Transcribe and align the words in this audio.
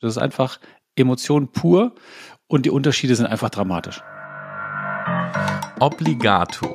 Das 0.00 0.16
ist 0.16 0.18
einfach 0.18 0.58
Emotion 0.96 1.52
pur 1.52 1.94
und 2.46 2.64
die 2.64 2.70
Unterschiede 2.70 3.14
sind 3.14 3.26
einfach 3.26 3.50
dramatisch. 3.50 4.00
Obligato. 5.78 6.74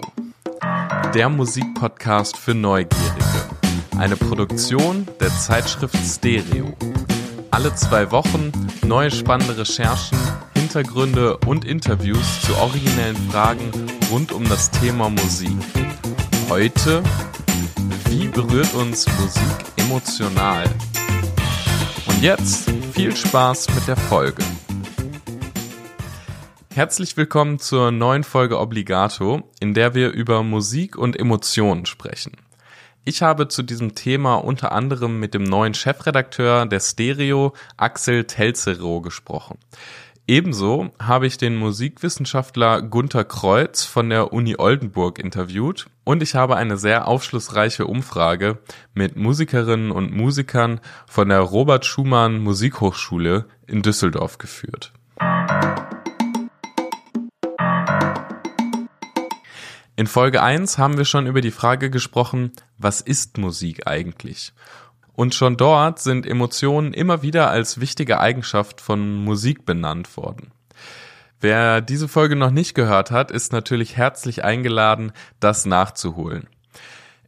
Der 1.14 1.30
Musikpodcast 1.30 2.38
für 2.38 2.54
Neugierige. 2.54 3.50
Eine 3.98 4.16
Produktion 4.16 5.08
der 5.20 5.30
Zeitschrift 5.30 5.98
Stereo. 5.98 6.76
Alle 7.50 7.74
zwei 7.74 8.12
Wochen 8.12 8.52
neue 8.86 9.10
spannende 9.10 9.58
Recherchen, 9.58 10.20
Hintergründe 10.54 11.38
und 11.48 11.66
Interviews 11.66 12.42
zu 12.42 12.56
originellen 12.58 13.18
Fragen 13.32 13.72
rund 14.12 14.34
um 14.34 14.48
das 14.48 14.70
Thema 14.70 15.10
Musik. 15.10 15.58
Heute, 16.50 17.02
wie 18.10 18.28
berührt 18.28 18.74
uns 18.76 19.08
Musik 19.20 19.66
emotional? 19.78 20.66
Und 22.16 22.24
jetzt 22.24 22.72
viel 22.94 23.14
Spaß 23.14 23.76
mit 23.76 23.90
der 23.90 23.98
Folge. 23.98 24.42
Herzlich 26.74 27.18
willkommen 27.18 27.60
zur 27.60 27.92
neuen 27.92 28.24
Folge 28.24 28.58
Obligato, 28.58 29.44
in 29.60 29.74
der 29.74 29.96
wir 29.96 30.12
über 30.12 30.42
Musik 30.42 30.98
und 30.98 31.20
Emotionen 31.20 31.86
sprechen. 31.86 32.38
Ich 33.04 33.22
habe 33.22 33.50
zu 33.50 33.64
diesem 33.64 33.96
Thema 33.96 34.36
unter 34.36 34.72
anderem 34.72 35.20
mit 35.20 35.34
dem 35.34 35.44
neuen 35.44 35.74
Chefredakteur 35.74 36.66
der 36.66 36.80
Stereo, 36.80 37.54
Axel 37.76 38.24
Telzero, 38.24 39.02
gesprochen. 39.02 39.58
Ebenso 40.28 40.90
habe 41.00 41.28
ich 41.28 41.38
den 41.38 41.56
Musikwissenschaftler 41.56 42.82
Gunther 42.82 43.26
Kreuz 43.26 43.84
von 43.84 44.10
der 44.10 44.34
Uni 44.34 44.56
Oldenburg 44.58 45.20
interviewt 45.20 45.86
und 46.04 46.24
ich 46.24 46.34
habe 46.34 46.56
eine 46.56 46.78
sehr 46.78 47.08
aufschlussreiche 47.08 47.86
Umfrage 47.86 48.58
mit 48.96 49.18
Musikerinnen 49.18 49.92
und 49.92 50.12
Musikern 50.16 50.80
von 51.06 51.30
der 51.30 51.42
Robert 51.42 51.86
Schumann 51.86 52.40
Musikhochschule 52.40 53.46
in 53.68 53.84
Düsseldorf 53.84 54.40
geführt. 54.40 54.94
In 59.96 60.08
Folge 60.08 60.42
1 60.42 60.80
haben 60.80 60.98
wir 60.98 61.06
schon 61.06 61.28
über 61.28 61.42
die 61.42 61.52
Frage 61.52 61.92
gesprochen, 61.92 62.52
was 62.80 63.00
ist 63.00 63.38
Musik 63.38 63.86
eigentlich? 63.86 64.54
Und 65.16 65.34
schon 65.34 65.58
dort 65.58 66.00
sind 66.00 66.26
Emotionen 66.26 66.94
immer 66.94 67.22
wieder 67.22 67.50
als 67.50 67.80
wichtige 67.80 68.20
Eigenschaft 68.20 68.82
von 68.82 69.24
Musik 69.24 69.66
benannt 69.66 70.18
worden. 70.18 70.52
Wer 71.40 71.82
diese 71.82 72.08
Folge 72.08 72.36
noch 72.36 72.52
nicht 72.52 72.76
gehört 72.76 73.12
hat, 73.12 73.32
ist 73.32 73.52
natürlich 73.52 73.98
herzlich 73.98 74.44
eingeladen, 74.44 75.12
das 75.40 75.66
nachzuholen. 75.66 76.48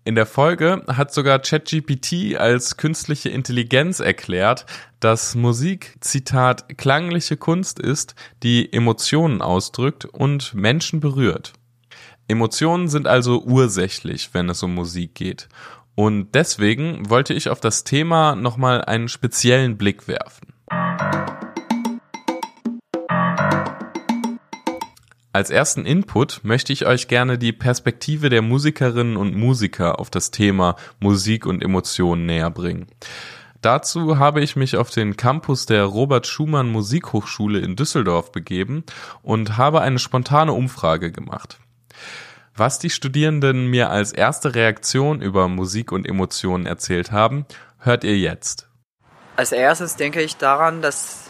In 0.04 0.16
der 0.16 0.26
Folge 0.26 0.84
hat 0.88 1.14
sogar 1.14 1.40
ChatGPT 1.40 2.38
als 2.38 2.78
künstliche 2.78 3.28
Intelligenz 3.28 4.00
erklärt, 4.00 4.66
dass 5.02 5.36
Musik, 5.36 5.98
Zitat, 6.00 6.78
klangliche 6.78 7.36
Kunst 7.36 7.78
ist, 7.78 8.16
die 8.42 8.72
Emotionen 8.72 9.42
ausdrückt 9.42 10.06
und 10.06 10.54
Menschen 10.54 11.02
berührt. 11.02 11.52
Emotionen 12.30 12.88
sind 12.88 13.06
also 13.06 13.44
ursächlich, 13.44 14.30
wenn 14.34 14.50
es 14.50 14.64
um 14.64 14.74
Musik 14.74 15.16
geht. 15.16 15.50
Und 16.00 16.36
deswegen 16.36 17.10
wollte 17.10 17.34
ich 17.34 17.50
auf 17.50 17.60
das 17.60 17.84
Thema 17.84 18.36
nochmal 18.36 18.86
einen 18.86 19.08
speziellen 19.08 19.80
Blick 19.80 20.08
werfen. 20.08 20.54
Als 25.34 25.50
ersten 25.50 25.88
Input 25.88 26.42
möchte 26.44 26.72
ich 26.72 26.86
euch 26.86 27.08
gerne 27.08 27.40
die 27.40 27.52
Perspektive 27.52 28.30
der 28.30 28.44
Musikerinnen 28.44 29.18
und 29.18 29.36
Musiker 29.36 30.00
auf 30.00 30.12
das 30.12 30.30
Thema 30.30 30.76
Musik 31.00 31.48
und 31.48 31.64
Emotionen 31.64 32.28
näher 32.28 32.52
bringen. 32.52 32.86
Dazu 33.62 34.20
habe 34.20 34.42
ich 34.42 34.56
mich 34.56 34.78
auf 34.78 34.92
den 34.92 35.18
Campus 35.18 35.66
der 35.66 35.84
Robert 35.86 36.28
Schumann 36.28 36.72
Musikhochschule 36.72 37.58
in 37.58 37.76
Düsseldorf 37.76 38.32
begeben 38.32 38.84
und 39.24 39.58
habe 39.58 39.82
eine 39.82 39.98
spontane 39.98 40.54
Umfrage 40.54 41.12
gemacht. 41.12 41.60
Was 42.60 42.80
die 42.80 42.90
Studierenden 42.90 43.68
mir 43.68 43.92
als 43.92 44.12
erste 44.12 44.56
Reaktion 44.56 45.22
über 45.22 45.48
Musik 45.48 45.92
und 45.92 46.08
Emotionen 46.08 46.66
erzählt 46.66 47.12
haben, 47.12 47.46
hört 47.78 48.04
ihr 48.04 48.18
jetzt. 48.18 48.68
Als 49.36 49.52
erstes 49.52 49.96
denke 49.96 50.24
ich 50.24 50.38
daran, 50.38 50.82
dass, 50.82 51.30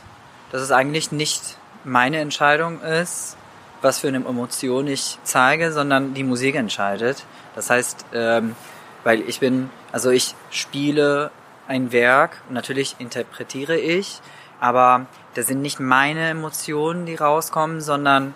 dass 0.53 0.61
es 0.61 0.71
eigentlich 0.71 1.11
nicht 1.11 1.57
meine 1.83 2.19
Entscheidung 2.19 2.79
ist, 2.81 3.35
was 3.81 3.99
für 3.99 4.07
eine 4.07 4.19
Emotion 4.19 4.87
ich 4.87 5.19
zeige, 5.23 5.73
sondern 5.73 6.13
die 6.13 6.23
Musik 6.23 6.55
entscheidet. 6.55 7.25
Das 7.55 7.69
heißt, 7.69 8.05
ähm, 8.13 8.55
weil 9.03 9.19
ich 9.27 9.41
bin, 9.41 9.69
also 9.91 10.11
ich 10.11 10.33
spiele 10.49 11.29
ein 11.67 11.91
Werk 11.91 12.41
und 12.47 12.53
natürlich 12.53 12.95
interpretiere 12.99 13.75
ich, 13.75 14.21
aber 14.61 15.07
das 15.33 15.47
sind 15.47 15.61
nicht 15.61 15.81
meine 15.81 16.29
Emotionen, 16.29 17.05
die 17.05 17.15
rauskommen, 17.15 17.81
sondern 17.81 18.33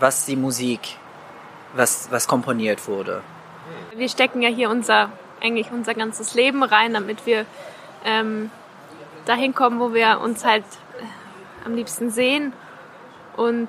was 0.00 0.26
die 0.26 0.34
Musik 0.34 0.98
was, 1.76 2.08
was 2.10 2.28
komponiert 2.28 2.86
wurde. 2.88 3.22
Wir 3.94 4.08
stecken 4.08 4.42
ja 4.42 4.48
hier 4.48 4.70
unser, 4.70 5.10
eigentlich 5.42 5.70
unser 5.70 5.94
ganzes 5.94 6.34
Leben 6.34 6.62
rein, 6.62 6.94
damit 6.94 7.26
wir 7.26 7.46
ähm, 8.04 8.50
dahin 9.24 9.54
kommen, 9.54 9.80
wo 9.80 9.94
wir 9.94 10.20
uns 10.20 10.44
halt 10.44 10.64
äh, 10.98 11.66
am 11.66 11.74
liebsten 11.74 12.10
sehen. 12.10 12.52
Und 13.36 13.68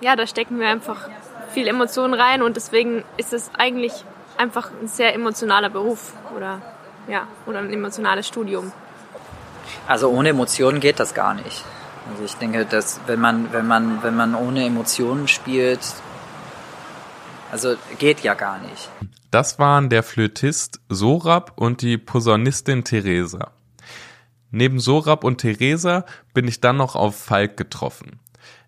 ja, 0.00 0.16
da 0.16 0.26
stecken 0.26 0.60
wir 0.60 0.68
einfach 0.68 1.08
viel 1.52 1.68
Emotionen 1.68 2.14
rein 2.14 2.42
und 2.42 2.56
deswegen 2.56 3.04
ist 3.16 3.32
es 3.32 3.50
eigentlich 3.56 4.04
einfach 4.36 4.70
ein 4.80 4.88
sehr 4.88 5.14
emotionaler 5.14 5.70
Beruf 5.70 6.12
oder 6.36 6.60
ja, 7.08 7.26
oder 7.46 7.60
ein 7.60 7.72
emotionales 7.72 8.26
Studium. 8.26 8.72
Also 9.86 10.10
ohne 10.10 10.30
Emotionen 10.30 10.80
geht 10.80 11.00
das 11.00 11.14
gar 11.14 11.34
nicht. 11.34 11.64
Also 12.10 12.24
ich 12.24 12.34
denke, 12.34 12.66
dass 12.66 13.00
wenn 13.06 13.20
man, 13.20 13.52
wenn 13.52 13.66
man, 13.66 14.02
wenn 14.02 14.16
man 14.16 14.34
ohne 14.34 14.64
Emotionen 14.64 15.28
spielt, 15.28 15.80
also 17.56 17.76
geht 17.98 18.20
ja 18.20 18.34
gar 18.34 18.58
nicht. 18.58 18.90
Das 19.30 19.58
waren 19.58 19.88
der 19.88 20.02
Flötist 20.02 20.80
Sorab 20.90 21.52
und 21.56 21.80
die 21.80 21.96
Posaunistin 21.96 22.84
Theresa. 22.84 23.50
Neben 24.50 24.78
Sorab 24.78 25.24
und 25.24 25.38
Theresa 25.38 26.04
bin 26.34 26.46
ich 26.48 26.60
dann 26.60 26.76
noch 26.76 26.96
auf 26.96 27.16
Falk 27.16 27.56
getroffen. 27.56 28.20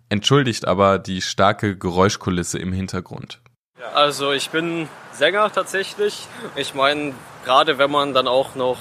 Entschuldigt 0.09 0.67
aber 0.67 0.97
die 0.97 1.21
starke 1.21 1.77
Geräuschkulisse 1.77 2.57
im 2.57 2.73
Hintergrund. 2.73 3.39
Also 3.93 4.31
ich 4.31 4.49
bin 4.49 4.89
Sänger 5.13 5.51
tatsächlich. 5.51 6.27
Ich 6.55 6.73
meine, 6.73 7.13
gerade 7.45 7.77
wenn 7.77 7.91
man 7.91 8.15
dann 8.15 8.27
auch 8.27 8.55
noch 8.55 8.79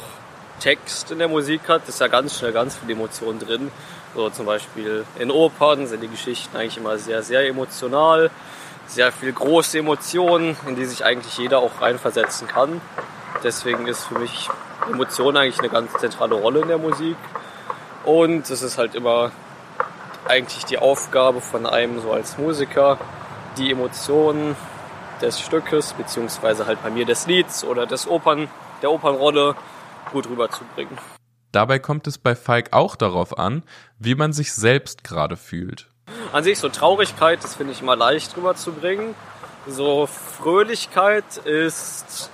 Text 0.58 1.10
in 1.10 1.18
der 1.18 1.28
Musik 1.28 1.68
hat, 1.68 1.86
ist 1.86 2.00
ja 2.00 2.08
ganz 2.08 2.38
schnell 2.38 2.52
ganz 2.52 2.76
viel 2.76 2.91
Emotion 2.91 3.38
drin. 3.38 3.70
So 4.14 4.30
zum 4.30 4.47
Beispiel 4.47 5.04
in 5.18 5.30
Opern 5.30 5.86
sind 5.86 6.02
die 6.02 6.08
Geschichten 6.08 6.56
eigentlich 6.56 6.78
immer 6.78 6.97
sehr, 6.97 7.22
sehr 7.22 7.47
emotional 7.47 8.30
sehr 8.88 9.12
viel 9.12 9.32
große 9.32 9.78
Emotionen, 9.78 10.56
in 10.66 10.75
die 10.75 10.87
sich 10.87 11.04
eigentlich 11.04 11.37
jeder 11.38 11.59
auch 11.59 11.81
reinversetzen 11.81 12.49
kann. 12.49 12.81
Deswegen 13.44 13.87
ist 13.87 14.04
für 14.04 14.19
mich 14.19 14.49
Emotion 14.91 15.37
eigentlich 15.37 15.59
eine 15.60 15.69
ganz 15.69 15.93
zentrale 15.93 16.34
Rolle 16.34 16.62
in 16.62 16.69
der 16.69 16.78
Musik. 16.78 17.16
Und 18.04 18.48
es 18.50 18.62
ist 18.62 18.78
halt 18.78 18.94
immer 18.94 19.31
eigentlich 20.27 20.65
die 20.65 20.78
Aufgabe 20.78 21.41
von 21.41 21.66
einem 21.66 22.00
so 22.00 22.12
als 22.12 22.38
Musiker, 22.38 22.98
die 23.59 23.71
Emotionen 23.71 24.56
des 25.21 25.41
Stückes, 25.41 25.93
beziehungsweise 25.93 26.66
halt 26.66 26.82
bei 26.82 26.91
mir 26.91 27.04
des 27.04 27.27
Lieds 27.27 27.65
oder 27.65 27.87
des 27.87 28.09
Opern, 28.09 28.48
der 28.82 28.91
Opernrolle 28.91 29.54
gut 30.12 30.28
rüberzubringen. 30.28 30.97
Dabei 31.53 31.78
kommt 31.78 32.06
es 32.06 32.19
bei 32.19 32.34
Falk 32.34 32.69
auch 32.72 32.97
darauf 32.97 33.38
an, 33.38 33.62
wie 33.98 34.15
man 34.15 34.32
sich 34.32 34.53
selbst 34.53 35.03
gerade 35.03 35.37
fühlt 35.37 35.88
an 36.32 36.44
sich 36.44 36.58
so 36.58 36.69
Traurigkeit, 36.69 37.42
das 37.42 37.54
finde 37.54 37.72
ich 37.72 37.82
immer 37.82 37.96
leicht 37.96 38.36
rüberzubringen. 38.36 39.14
So 39.66 40.06
Fröhlichkeit 40.06 41.36
ist 41.44 42.30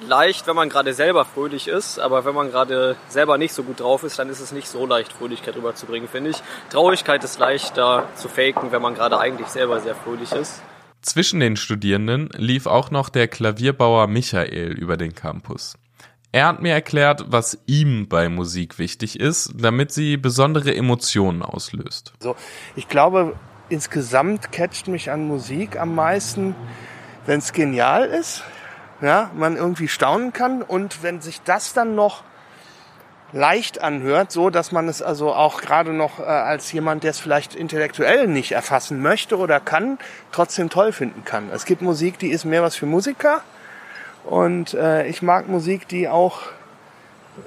leicht, 0.00 0.46
wenn 0.46 0.56
man 0.56 0.68
gerade 0.68 0.94
selber 0.94 1.24
fröhlich 1.24 1.68
ist, 1.68 1.98
aber 1.98 2.24
wenn 2.24 2.34
man 2.34 2.50
gerade 2.50 2.96
selber 3.08 3.38
nicht 3.38 3.54
so 3.54 3.62
gut 3.62 3.80
drauf 3.80 4.02
ist, 4.02 4.18
dann 4.18 4.28
ist 4.28 4.40
es 4.40 4.52
nicht 4.52 4.68
so 4.68 4.86
leicht, 4.86 5.12
Fröhlichkeit 5.12 5.56
rüberzubringen, 5.56 6.08
finde 6.08 6.30
ich. 6.30 6.42
Traurigkeit 6.70 7.24
ist 7.24 7.38
leichter 7.38 8.08
zu 8.14 8.28
faken, 8.28 8.72
wenn 8.72 8.82
man 8.82 8.94
gerade 8.94 9.18
eigentlich 9.18 9.48
selber 9.48 9.80
sehr 9.80 9.94
fröhlich 9.94 10.32
ist. 10.32 10.62
Zwischen 11.02 11.40
den 11.40 11.56
Studierenden 11.56 12.30
lief 12.36 12.66
auch 12.66 12.90
noch 12.90 13.08
der 13.08 13.28
Klavierbauer 13.28 14.06
Michael 14.06 14.72
über 14.72 14.96
den 14.96 15.14
Campus. 15.14 15.76
Er 16.36 16.48
hat 16.48 16.60
mir 16.60 16.74
erklärt, 16.74 17.24
was 17.28 17.56
ihm 17.64 18.08
bei 18.08 18.28
Musik 18.28 18.78
wichtig 18.78 19.18
ist, 19.18 19.54
damit 19.56 19.90
sie 19.90 20.18
besondere 20.18 20.76
Emotionen 20.76 21.40
auslöst. 21.40 22.12
So, 22.20 22.36
ich 22.74 22.88
glaube, 22.88 23.36
insgesamt 23.70 24.52
catcht 24.52 24.86
mich 24.86 25.10
an 25.10 25.26
Musik 25.26 25.80
am 25.80 25.94
meisten, 25.94 26.54
wenn 27.24 27.38
es 27.38 27.54
genial 27.54 28.04
ist, 28.04 28.44
ja, 29.00 29.30
man 29.34 29.56
irgendwie 29.56 29.88
staunen 29.88 30.34
kann 30.34 30.60
und 30.60 31.02
wenn 31.02 31.22
sich 31.22 31.40
das 31.40 31.72
dann 31.72 31.94
noch 31.94 32.22
leicht 33.32 33.80
anhört, 33.80 34.30
so 34.30 34.50
dass 34.50 34.72
man 34.72 34.88
es 34.88 35.00
also 35.00 35.32
auch 35.32 35.62
gerade 35.62 35.94
noch 35.94 36.20
äh, 36.20 36.24
als 36.24 36.70
jemand, 36.70 37.02
der 37.02 37.12
es 37.12 37.18
vielleicht 37.18 37.54
intellektuell 37.54 38.26
nicht 38.26 38.52
erfassen 38.52 39.00
möchte 39.00 39.38
oder 39.38 39.58
kann, 39.58 39.96
trotzdem 40.32 40.68
toll 40.68 40.92
finden 40.92 41.24
kann. 41.24 41.48
Es 41.50 41.64
gibt 41.64 41.80
Musik, 41.80 42.18
die 42.18 42.28
ist 42.28 42.44
mehr 42.44 42.62
was 42.62 42.76
für 42.76 42.84
Musiker 42.84 43.40
und 44.26 44.74
äh, 44.74 45.06
ich 45.06 45.22
mag 45.22 45.48
Musik, 45.48 45.88
die 45.88 46.08
auch, 46.08 46.42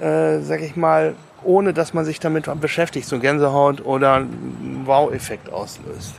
äh, 0.00 0.40
sag 0.40 0.62
ich 0.62 0.76
mal, 0.76 1.14
ohne 1.42 1.72
dass 1.72 1.94
man 1.94 2.04
sich 2.04 2.20
damit 2.20 2.48
beschäftigt, 2.60 3.06
so 3.06 3.18
Gänsehaut 3.18 3.84
oder 3.84 4.14
einen 4.14 4.82
Wow-Effekt 4.84 5.52
auslöst. 5.52 6.14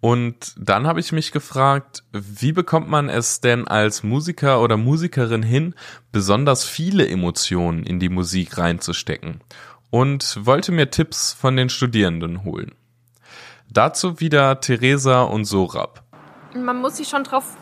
Und 0.00 0.54
dann 0.56 0.86
habe 0.86 1.00
ich 1.00 1.12
mich 1.12 1.30
gefragt, 1.30 2.04
wie 2.12 2.52
bekommt 2.52 2.88
man 2.88 3.10
es 3.10 3.40
denn 3.40 3.68
als 3.68 4.02
Musiker 4.02 4.62
oder 4.62 4.78
Musikerin 4.78 5.42
hin, 5.42 5.74
besonders 6.10 6.64
viele 6.64 7.06
Emotionen 7.06 7.82
in 7.84 8.00
die 8.00 8.08
Musik 8.08 8.56
reinzustecken? 8.56 9.40
Und 9.90 10.46
wollte 10.46 10.72
mir 10.72 10.90
Tipps 10.90 11.32
von 11.32 11.56
den 11.56 11.68
Studierenden 11.68 12.44
holen. 12.44 12.72
Dazu 13.68 14.20
wieder 14.20 14.60
Theresa 14.60 15.22
und 15.22 15.44
Sorab. 15.44 16.02
Man 16.54 16.80
muss 16.80 16.96
sich 16.96 17.08
schon 17.08 17.24
drauf 17.24 17.56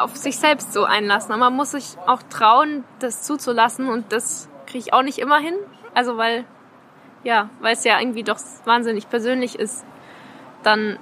auf 0.00 0.16
sich 0.16 0.38
selbst 0.38 0.72
so 0.72 0.84
einlassen. 0.84 1.32
Und 1.32 1.40
man 1.40 1.54
muss 1.54 1.72
sich 1.72 1.96
auch 2.06 2.22
trauen, 2.30 2.84
das 2.98 3.22
zuzulassen 3.22 3.88
und 3.88 4.12
das 4.12 4.48
kriege 4.66 4.78
ich 4.78 4.92
auch 4.92 5.02
nicht 5.02 5.18
immer 5.18 5.38
hin. 5.38 5.54
Also 5.94 6.16
weil, 6.16 6.44
ja, 7.22 7.50
weil 7.60 7.74
es 7.74 7.84
ja 7.84 8.00
irgendwie 8.00 8.24
doch 8.24 8.38
wahnsinnig 8.64 9.08
persönlich 9.08 9.58
ist, 9.58 9.84
dann 10.62 10.98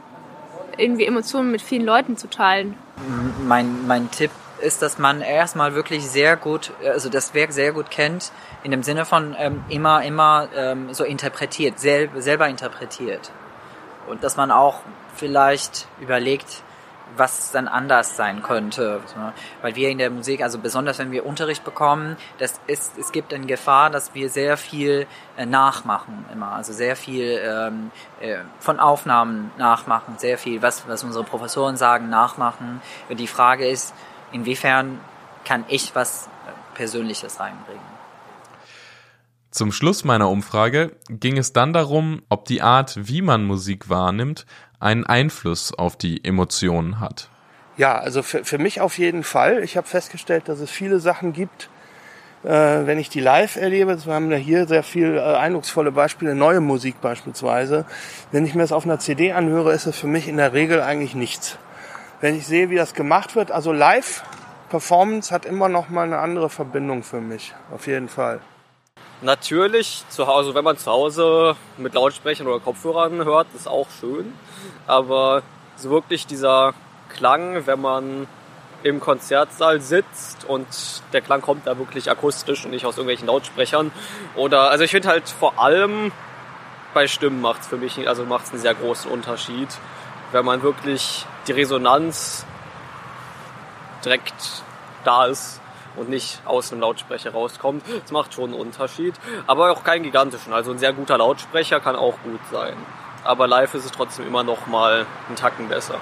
irgendwie 0.77 1.07
Emotionen 1.07 1.51
mit 1.51 1.63
vielen 1.63 1.85
Leuten 1.85 2.17
zu 2.17 2.29
teilen. 2.29 2.77
Mein, 3.47 3.87
mein 3.87 4.11
Tipp 4.11 4.31
ist, 4.61 4.81
dass 4.81 4.99
man 4.99 5.21
erstmal 5.21 5.75
wirklich 5.75 6.09
sehr 6.09 6.37
gut, 6.37 6.73
also 6.85 7.09
das 7.09 7.35
Werk 7.35 7.53
sehr 7.53 7.73
gut 7.73 7.91
kennt, 7.91 8.33
in 8.63 8.71
dem 8.71 8.83
Sinne 8.83 9.05
von 9.05 9.35
ähm, 9.39 9.65
immer, 9.69 10.03
immer 10.05 10.49
ähm, 10.55 10.95
so 10.95 11.05
interpretiert, 11.05 11.79
sel 11.79 12.11
selber 12.17 12.49
interpretiert. 12.49 13.31
Und 14.07 14.25
dass 14.25 14.37
man 14.37 14.51
auch 14.51 14.81
vielleicht 15.17 15.87
überlegt, 16.01 16.63
was 17.17 17.53
dann 17.53 17.69
anders 17.69 18.17
sein 18.17 18.43
könnte. 18.43 19.01
Weil 19.61 19.77
wir 19.77 19.91
in 19.91 19.99
der 19.99 20.11
Musik, 20.11 20.43
also 20.43 20.59
besonders 20.59 20.99
wenn 20.99 21.11
wir 21.11 21.27
Unterricht 21.27 21.65
bekommen, 21.65 22.17
das 22.39 22.61
ist, 22.67 22.99
es 22.99 23.13
gibt 23.13 23.33
eine 23.33 23.47
Gefahr, 23.47 23.91
dass 23.91 24.15
wir 24.15 24.29
sehr 24.29 24.57
viel 24.57 25.07
äh, 25.37 25.47
nachmachen 25.47 26.25
immer. 26.33 26.53
Also 26.53 26.73
sehr 26.73 26.97
viel 26.97 27.41
ähm, 27.45 27.91
äh, 28.21 28.39
von 28.59 28.81
Aufnahmen 28.81 29.51
nachmachen, 29.59 30.15
sehr 30.19 30.39
viel, 30.39 30.63
was, 30.63 30.89
was 30.89 31.05
unsere 31.05 31.25
Professoren 31.25 31.77
sagen, 31.77 32.09
nachmachen. 32.09 32.81
Und 33.09 33.21
die 33.21 33.27
Frage 33.27 33.67
ist, 33.67 33.95
inwiefern 34.33 35.01
kann 35.45 35.65
ich 35.69 35.95
was 35.95 36.29
Persönliches 36.75 37.41
reinbringen? 37.41 37.93
Zum 39.53 39.71
Schluss 39.71 40.03
meiner 40.05 40.31
Umfrage 40.31 40.97
ging 41.11 41.37
es 41.37 41.53
dann 41.53 41.75
darum, 41.75 42.23
ob 42.31 42.47
die 42.47 42.63
Art, 42.63 42.97
wie 42.97 43.21
man 43.21 43.45
Musik 43.45 43.91
wahrnimmt, 43.91 44.47
einen 44.83 45.07
Einfluss 45.07 45.73
auf 45.73 45.97
die 45.97 46.25
Emotionen 46.25 47.01
hat. 47.01 47.29
Ja, 47.77 47.99
also 47.99 48.23
für, 48.23 48.45
für 48.45 48.59
mich 48.59 48.81
auf 48.81 48.99
jeden 48.99 49.25
Fall. 49.25 49.63
Ich 49.63 49.77
habe 49.77 49.87
festgestellt, 49.87 50.49
dass 50.49 50.61
es 50.61 50.71
viele 50.71 51.01
Sachen 51.01 51.33
gibt, 51.33 51.71
äh, 52.45 52.49
wenn 52.49 52.99
ich 52.99 53.09
die 53.09 53.21
live 53.21 53.57
erlebe, 53.57 54.05
wir 54.05 54.15
haben 54.15 54.31
ja 54.31 54.37
hier 54.37 54.67
sehr 54.67 54.83
viel 54.83 55.17
äh, 55.17 55.21
eindrucksvolle 55.21 55.93
Beispiele, 55.93 56.35
neue 56.35 56.61
Musik 56.61 57.01
beispielsweise. 57.01 57.85
Wenn 58.33 58.45
ich 58.45 58.55
mir 58.55 58.63
das 58.63 58.73
auf 58.73 58.85
einer 58.85 58.99
CD 58.99 59.33
anhöre, 59.33 59.73
ist 59.73 59.87
es 59.87 59.97
für 59.97 60.09
mich 60.09 60.29
in 60.29 60.37
der 60.37 60.53
Regel 60.53 60.83
eigentlich 60.83 61.15
nichts. 61.15 61.57
Wenn 62.21 62.37
ich 62.37 62.47
sehe, 62.47 62.69
wie 62.69 62.77
das 62.77 62.95
gemacht 62.95 63.37
wird, 63.37 63.53
also 63.53 63.73
live 63.73 64.25
Performance 64.71 65.33
hat 65.33 65.45
immer 65.45 65.69
noch 65.69 65.89
mal 65.89 66.05
eine 66.05 66.19
andere 66.19 66.51
Verbindung 66.51 67.03
für 67.03 67.21
mich, 67.21 67.55
auf 67.73 67.87
jeden 67.87 68.09
Fall. 68.09 68.41
Natürlich, 69.23 70.03
zu 70.09 70.27
Hause, 70.27 70.53
wenn 70.57 70.65
man 70.65 70.77
zu 70.77 70.91
Hause 70.91 71.55
mit 71.77 71.95
Lautsprechern 71.95 72.49
oder 72.49 72.59
Kopfhörern 72.59 73.25
hört, 73.25 73.47
ist 73.55 73.69
auch 73.69 73.87
schön. 74.01 74.33
Aber 74.89 75.43
so 75.77 75.91
wirklich 75.91 76.27
dieser 76.27 76.75
Klang, 77.09 77.65
wenn 77.67 77.81
man 77.81 78.27
im 78.83 78.99
Konzertsaal 78.99 79.81
sitzt 79.81 80.45
und 80.45 80.67
der 81.13 81.21
Klang 81.21 81.41
kommt 81.41 81.69
da 81.69 81.79
wirklich 81.79 82.11
akustisch 82.11 82.65
und 82.65 82.73
nicht 82.73 82.85
aus 82.85 82.97
irgendwelchen 82.97 83.29
Lautsprechern. 83.29 83.93
Oder, 84.35 84.71
also 84.71 84.83
ich 84.83 84.91
finde 84.91 85.09
halt 85.09 85.29
vor 85.29 85.57
allem 85.57 86.11
bei 86.93 87.07
Stimmen 87.07 87.41
macht 87.41 87.61
es 87.61 87.69
für 87.69 87.77
mich, 87.77 88.09
also 88.09 88.25
macht 88.25 88.47
es 88.47 88.51
einen 88.51 88.61
sehr 88.61 88.75
großen 88.75 89.09
Unterschied, 89.09 89.69
wenn 90.33 90.45
man 90.45 90.63
wirklich 90.65 91.27
die 91.47 91.53
Resonanz 91.53 92.45
direkt 94.05 94.35
da 95.05 95.27
ist 95.27 95.62
und 95.97 96.09
nicht 96.09 96.41
aus 96.45 96.73
einem 96.73 96.81
Lautsprecher 96.81 97.33
rauskommt. 97.33 97.83
Das 98.03 98.13
macht 98.13 98.35
schon 98.35 98.53
einen 98.53 98.61
Unterschied, 98.61 99.15
aber 99.47 99.73
auch 99.73 99.85
keinen 99.85 100.03
gigantischen. 100.03 100.53
Also 100.53 100.71
ein 100.71 100.79
sehr 100.79 100.93
guter 100.93 101.19
Lautsprecher 101.19 101.81
kann 101.81 101.97
auch 101.97 102.15
gut 102.23 102.41
sein. 102.51 102.75
Aber 103.25 103.47
live 103.47 103.75
ist 103.75 103.85
es 103.85 103.93
trotzdem 103.93 104.27
immer 104.27 104.43
noch 104.43 104.67
mal 104.67 105.07
einen 105.29 105.37
Tacken 105.37 105.69
besser. 105.69 106.01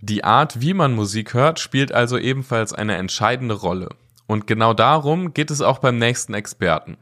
Die 0.00 0.24
Art, 0.24 0.60
wie 0.60 0.74
man 0.74 0.94
Musik 0.94 1.32
hört, 1.32 1.60
spielt 1.60 1.92
also 1.92 2.18
ebenfalls 2.18 2.72
eine 2.72 2.96
entscheidende 2.96 3.54
Rolle. 3.54 3.88
Und 4.26 4.46
genau 4.46 4.74
darum 4.74 5.34
geht 5.34 5.50
es 5.50 5.60
auch 5.60 5.78
beim 5.78 5.98
nächsten 5.98 6.34
Experten. 6.34 6.96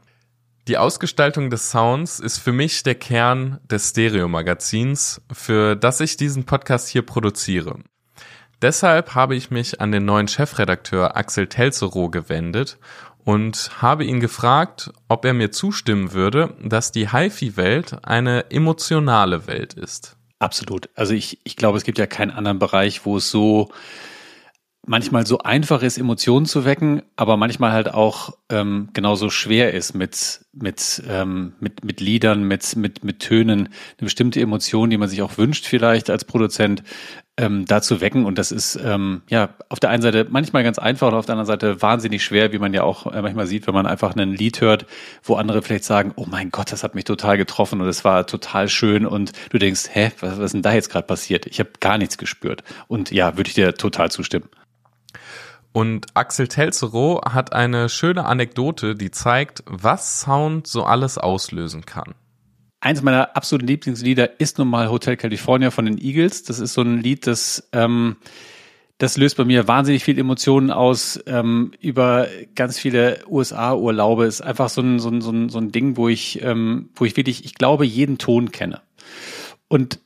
Die 0.67 0.77
Ausgestaltung 0.77 1.49
des 1.49 1.71
Sounds 1.71 2.19
ist 2.19 2.37
für 2.37 2.51
mich 2.51 2.83
der 2.83 2.93
Kern 2.93 3.59
des 3.69 3.89
Stereo-Magazins, 3.89 5.19
für 5.31 5.75
das 5.75 5.99
ich 6.01 6.17
diesen 6.17 6.45
Podcast 6.45 6.87
hier 6.87 7.01
produziere. 7.01 7.79
Deshalb 8.61 9.15
habe 9.15 9.35
ich 9.35 9.49
mich 9.49 9.81
an 9.81 9.91
den 9.91 10.05
neuen 10.05 10.27
Chefredakteur 10.27 11.17
Axel 11.17 11.47
Telzerow 11.47 12.11
gewendet 12.11 12.77
und 13.23 13.81
habe 13.81 14.05
ihn 14.05 14.19
gefragt, 14.19 14.91
ob 15.07 15.25
er 15.25 15.33
mir 15.33 15.51
zustimmen 15.51 16.13
würde, 16.13 16.55
dass 16.63 16.91
die 16.91 17.11
HiFi-Welt 17.11 18.05
eine 18.05 18.51
emotionale 18.51 19.47
Welt 19.47 19.73
ist. 19.73 20.15
Absolut. 20.37 20.89
Also 20.93 21.15
ich, 21.15 21.39
ich 21.43 21.55
glaube, 21.55 21.79
es 21.79 21.83
gibt 21.83 21.97
ja 21.97 22.05
keinen 22.05 22.31
anderen 22.31 22.59
Bereich, 22.59 23.03
wo 23.03 23.17
es 23.17 23.31
so 23.31 23.71
manchmal 24.85 25.27
so 25.27 25.39
einfach 25.39 25.83
ist, 25.83 25.97
Emotionen 25.97 26.45
zu 26.45 26.65
wecken, 26.65 27.03
aber 27.15 27.37
manchmal 27.37 27.71
halt 27.71 27.93
auch 27.93 28.33
ähm, 28.49 28.89
genauso 28.93 29.29
schwer 29.29 29.73
ist 29.73 29.93
mit 29.93 30.45
mit 30.53 31.03
ähm, 31.07 31.53
mit 31.59 31.85
mit 31.85 32.01
Liedern, 32.01 32.43
mit 32.43 32.75
mit 32.75 33.03
mit 33.03 33.19
Tönen, 33.19 33.67
eine 33.67 33.69
bestimmte 34.05 34.41
Emotion, 34.41 34.89
die 34.89 34.97
man 34.97 35.07
sich 35.07 35.21
auch 35.21 35.37
wünscht 35.37 35.65
vielleicht 35.67 36.09
als 36.09 36.25
Produzent, 36.25 36.83
ähm, 37.37 37.65
da 37.65 37.81
zu 37.81 38.01
wecken. 38.01 38.25
Und 38.25 38.37
das 38.37 38.51
ist 38.51 38.75
ähm, 38.83 39.21
ja 39.29 39.49
auf 39.69 39.79
der 39.79 39.91
einen 39.91 40.01
Seite 40.01 40.27
manchmal 40.29 40.63
ganz 40.63 40.79
einfach 40.79 41.09
und 41.09 41.13
auf 41.13 41.25
der 41.25 41.33
anderen 41.33 41.47
Seite 41.47 41.81
wahnsinnig 41.81 42.23
schwer, 42.23 42.51
wie 42.51 42.59
man 42.59 42.73
ja 42.73 42.83
auch 42.83 43.05
äh, 43.05 43.21
manchmal 43.21 43.47
sieht, 43.47 43.67
wenn 43.67 43.75
man 43.75 43.85
einfach 43.85 44.15
ein 44.15 44.33
Lied 44.33 44.61
hört, 44.61 44.87
wo 45.23 45.35
andere 45.35 45.61
vielleicht 45.61 45.85
sagen, 45.85 46.11
oh 46.15 46.25
mein 46.27 46.49
Gott, 46.49 46.71
das 46.71 46.83
hat 46.83 46.95
mich 46.95 47.05
total 47.05 47.37
getroffen 47.37 47.81
und 47.81 47.87
es 47.87 48.03
war 48.03 48.25
total 48.25 48.67
schön 48.67 49.05
und 49.05 49.31
du 49.51 49.59
denkst, 49.59 49.89
hä, 49.91 50.11
was, 50.19 50.37
was 50.37 50.45
ist 50.45 50.53
denn 50.53 50.63
da 50.63 50.73
jetzt 50.73 50.89
gerade 50.89 51.07
passiert? 51.07 51.45
Ich 51.45 51.59
habe 51.59 51.69
gar 51.79 51.97
nichts 51.97 52.17
gespürt. 52.17 52.63
Und 52.87 53.11
ja, 53.11 53.37
würde 53.37 53.47
ich 53.47 53.55
dir 53.55 53.75
total 53.75 54.11
zustimmen. 54.11 54.49
Und 55.73 56.07
Axel 56.15 56.47
Telzerow 56.47 57.21
hat 57.25 57.53
eine 57.53 57.87
schöne 57.87 58.25
Anekdote, 58.25 58.95
die 58.95 59.11
zeigt, 59.11 59.63
was 59.65 60.21
Sound 60.21 60.67
so 60.67 60.83
alles 60.83 61.17
auslösen 61.17 61.85
kann. 61.85 62.13
Eins 62.81 63.01
meiner 63.01 63.35
absoluten 63.37 63.67
Lieblingslieder 63.67 64.39
ist 64.39 64.57
nun 64.57 64.67
mal 64.67 64.89
Hotel 64.89 65.15
California 65.15 65.71
von 65.71 65.85
den 65.85 65.97
Eagles. 65.97 66.43
Das 66.43 66.59
ist 66.59 66.73
so 66.73 66.81
ein 66.81 66.99
Lied, 66.99 67.27
das, 67.27 67.69
ähm, 67.71 68.17
das 68.97 69.17
löst 69.17 69.37
bei 69.37 69.45
mir 69.45 69.67
wahnsinnig 69.67 70.03
viel 70.03 70.17
Emotionen 70.19 70.71
aus 70.71 71.19
ähm, 71.27 71.71
über 71.79 72.27
ganz 72.55 72.77
viele 72.79 73.19
USA-Urlaube. 73.29 74.25
Ist 74.25 74.41
einfach 74.41 74.67
so 74.69 74.81
ein, 74.81 74.99
so 74.99 75.09
ein, 75.09 75.21
so 75.21 75.31
ein, 75.31 75.49
so 75.49 75.59
ein 75.59 75.71
Ding, 75.71 75.95
wo 75.95 76.09
ich, 76.09 76.41
ähm, 76.41 76.89
wo 76.95 77.05
ich 77.05 77.15
wirklich, 77.15 77.45
ich 77.45 77.53
glaube, 77.53 77.85
jeden 77.85 78.17
Ton 78.17 78.51
kenne. 78.51 78.81
Und 79.67 79.99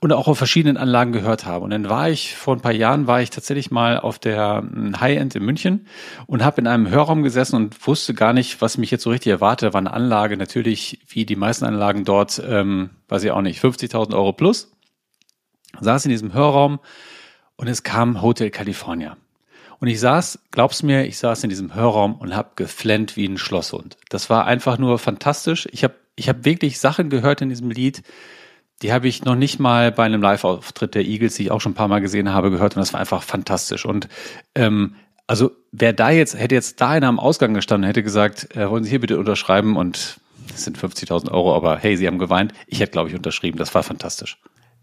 und 0.00 0.12
auch 0.12 0.28
auf 0.28 0.36
verschiedenen 0.36 0.76
Anlagen 0.76 1.12
gehört 1.12 1.46
habe. 1.46 1.64
Und 1.64 1.70
dann 1.70 1.88
war 1.88 2.10
ich, 2.10 2.34
vor 2.34 2.54
ein 2.54 2.60
paar 2.60 2.72
Jahren 2.72 3.06
war 3.06 3.22
ich 3.22 3.30
tatsächlich 3.30 3.70
mal 3.70 3.98
auf 3.98 4.18
der 4.18 4.58
hm, 4.58 5.00
High-End 5.00 5.34
in 5.34 5.44
München 5.44 5.86
und 6.26 6.44
habe 6.44 6.60
in 6.60 6.66
einem 6.66 6.90
Hörraum 6.90 7.22
gesessen 7.22 7.56
und 7.56 7.86
wusste 7.86 8.12
gar 8.14 8.32
nicht, 8.32 8.60
was 8.60 8.78
mich 8.78 8.90
jetzt 8.90 9.04
so 9.04 9.10
richtig 9.10 9.30
erwartet. 9.30 9.72
War 9.72 9.78
eine 9.78 9.92
Anlage, 9.92 10.36
natürlich 10.36 11.00
wie 11.08 11.24
die 11.24 11.36
meisten 11.36 11.64
Anlagen 11.64 12.04
dort, 12.04 12.42
ähm, 12.46 12.90
weiß 13.08 13.24
ich 13.24 13.30
auch 13.30 13.42
nicht, 13.42 13.62
50.000 13.62 14.14
Euro 14.14 14.32
plus. 14.32 14.70
Saß 15.80 16.04
in 16.04 16.10
diesem 16.10 16.34
Hörraum 16.34 16.78
und 17.56 17.68
es 17.68 17.82
kam 17.82 18.22
Hotel 18.22 18.50
California. 18.50 19.16
Und 19.78 19.88
ich 19.88 20.00
saß, 20.00 20.38
glaub's 20.52 20.82
mir, 20.82 21.06
ich 21.06 21.18
saß 21.18 21.42
in 21.44 21.50
diesem 21.50 21.74
Hörraum 21.74 22.14
und 22.14 22.34
habe 22.34 22.50
geflennt 22.56 23.16
wie 23.16 23.26
ein 23.26 23.36
Schlosshund. 23.36 23.98
Das 24.08 24.30
war 24.30 24.46
einfach 24.46 24.78
nur 24.78 24.98
fantastisch. 24.98 25.68
Ich 25.70 25.84
habe 25.84 25.94
ich 26.18 26.30
hab 26.30 26.46
wirklich 26.46 26.78
Sachen 26.78 27.10
gehört 27.10 27.42
in 27.42 27.50
diesem 27.50 27.70
Lied, 27.70 28.02
die 28.82 28.92
habe 28.92 29.08
ich 29.08 29.24
noch 29.24 29.36
nicht 29.36 29.58
mal 29.58 29.90
bei 29.90 30.04
einem 30.04 30.22
Live-Auftritt 30.22 30.94
der 30.94 31.04
Eagles, 31.04 31.34
die 31.34 31.44
ich 31.44 31.50
auch 31.50 31.60
schon 31.60 31.72
ein 31.72 31.76
paar 31.76 31.88
Mal 31.88 32.00
gesehen 32.00 32.32
habe, 32.32 32.50
gehört 32.50 32.76
und 32.76 32.80
das 32.80 32.92
war 32.92 33.00
einfach 33.00 33.22
fantastisch. 33.22 33.86
Und 33.86 34.08
ähm, 34.54 34.96
also 35.26 35.50
wer 35.72 35.92
da 35.92 36.10
jetzt, 36.10 36.38
hätte 36.38 36.54
jetzt 36.54 36.80
da 36.80 36.90
einer 36.90 37.08
am 37.08 37.18
Ausgang 37.18 37.54
gestanden, 37.54 37.86
hätte 37.86 38.02
gesagt, 38.02 38.54
äh, 38.54 38.68
wollen 38.70 38.84
Sie 38.84 38.90
hier 38.90 39.00
bitte 39.00 39.18
unterschreiben 39.18 39.76
und 39.76 40.20
das 40.50 40.64
sind 40.64 40.78
50.000 40.78 41.30
Euro, 41.32 41.56
aber 41.56 41.78
hey, 41.78 41.96
Sie 41.96 42.06
haben 42.06 42.18
geweint. 42.18 42.52
Ich 42.66 42.80
hätte, 42.80 42.92
glaube 42.92 43.08
ich, 43.08 43.14
unterschrieben. 43.14 43.58
Das 43.58 43.74
war 43.74 43.82
fantastisch. 43.82 44.38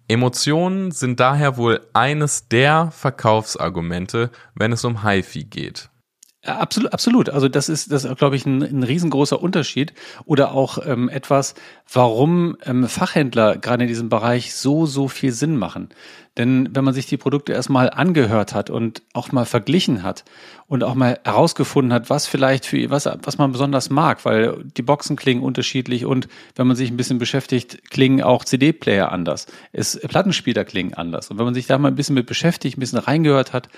Emotionen 0.08 0.92
sind 0.92 1.20
daher 1.20 1.56
wohl 1.56 1.80
eines 1.94 2.50
der 2.50 2.92
Verkaufsargumente, 2.92 4.32
wenn 4.54 4.74
es 4.74 4.84
um 4.84 5.08
HiFi 5.08 5.46
geht. 5.46 5.90
Absolut, 6.46 6.92
absolut. 6.92 7.30
Also 7.30 7.48
das 7.48 7.70
ist, 7.70 7.90
das 7.94 8.04
ist, 8.04 8.18
glaube 8.18 8.36
ich, 8.36 8.46
ein, 8.46 8.62
ein 8.62 8.84
riesengroßer 8.84 9.42
Unterschied 9.42 9.94
oder 10.26 10.52
auch 10.52 10.78
ähm, 10.86 11.08
etwas, 11.08 11.56
warum 11.92 12.58
ähm, 12.66 12.90
Fachhändler 12.90 13.56
gerade 13.58 13.84
in 13.84 13.88
diesem 13.88 14.10
Bereich 14.10 14.54
so, 14.54 14.86
so 14.86 15.08
viel 15.08 15.32
Sinn 15.32 15.56
machen. 15.56 15.88
Denn 16.38 16.70
wenn 16.72 16.84
man 16.84 16.96
sich 16.96 17.06
die 17.06 17.18
Produkte 17.18 17.54
erstmal 17.54 17.92
angehört 17.92 18.56
hat 18.56 18.72
und 18.72 19.04
auch 19.14 19.32
mal 19.32 19.46
verglichen 19.46 20.02
hat 20.02 20.26
und 20.66 20.84
auch 20.84 20.96
mal 20.96 21.20
herausgefunden 21.24 21.94
hat, 21.94 22.10
was 22.10 22.26
vielleicht 22.26 22.66
für 22.66 22.90
was, 22.90 23.08
was 23.22 23.38
man 23.38 23.52
besonders 23.52 23.92
mag, 23.92 24.26
weil 24.26 24.64
die 24.76 24.82
Boxen 24.82 25.16
klingen 25.16 25.44
unterschiedlich 25.44 26.06
und 26.06 26.28
wenn 26.56 26.66
man 26.66 26.76
sich 26.76 26.90
ein 26.90 26.98
bisschen 26.98 27.20
beschäftigt, 27.20 27.92
klingen 27.92 28.24
auch 28.24 28.46
CD-Player 28.46 29.12
anders. 29.12 29.46
Es, 29.72 30.00
Plattenspieler 30.00 30.66
klingen 30.66 30.96
anders. 30.96 31.30
Und 31.30 31.38
wenn 31.38 31.46
man 31.46 31.54
sich 31.54 31.68
da 31.68 31.78
mal 31.78 31.90
ein 31.90 31.96
bisschen 31.96 32.16
mit 32.16 32.26
beschäftigt, 32.26 32.78
ein 32.78 32.80
bisschen 32.80 33.00
reingehört 33.00 33.54
hat, 33.54 33.70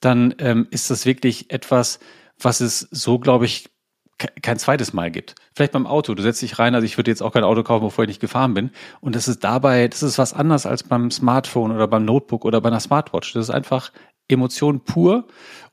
dann 0.00 0.34
ähm, 0.38 0.68
ist 0.70 0.90
das 0.90 1.06
wirklich 1.06 1.50
etwas, 1.50 1.98
was 2.38 2.60
es 2.60 2.80
so, 2.90 3.18
glaube 3.18 3.46
ich, 3.46 3.73
kein 4.18 4.58
zweites 4.58 4.92
Mal 4.92 5.10
gibt. 5.10 5.34
Vielleicht 5.54 5.72
beim 5.72 5.86
Auto. 5.86 6.14
Du 6.14 6.22
setzt 6.22 6.42
dich 6.42 6.58
rein, 6.58 6.74
also 6.74 6.84
ich 6.84 6.96
würde 6.96 7.10
jetzt 7.10 7.22
auch 7.22 7.32
kein 7.32 7.44
Auto 7.44 7.62
kaufen, 7.62 7.84
bevor 7.84 8.04
ich 8.04 8.08
nicht 8.08 8.20
gefahren 8.20 8.54
bin. 8.54 8.70
Und 9.00 9.14
das 9.14 9.28
ist 9.28 9.44
dabei, 9.44 9.88
das 9.88 10.02
ist 10.02 10.18
was 10.18 10.32
anderes 10.32 10.66
als 10.66 10.82
beim 10.82 11.10
Smartphone 11.10 11.72
oder 11.72 11.88
beim 11.88 12.04
Notebook 12.04 12.44
oder 12.44 12.60
bei 12.60 12.68
einer 12.68 12.80
Smartwatch. 12.80 13.32
Das 13.32 13.48
ist 13.48 13.54
einfach 13.54 13.92
Emotion 14.28 14.84
pur 14.84 15.26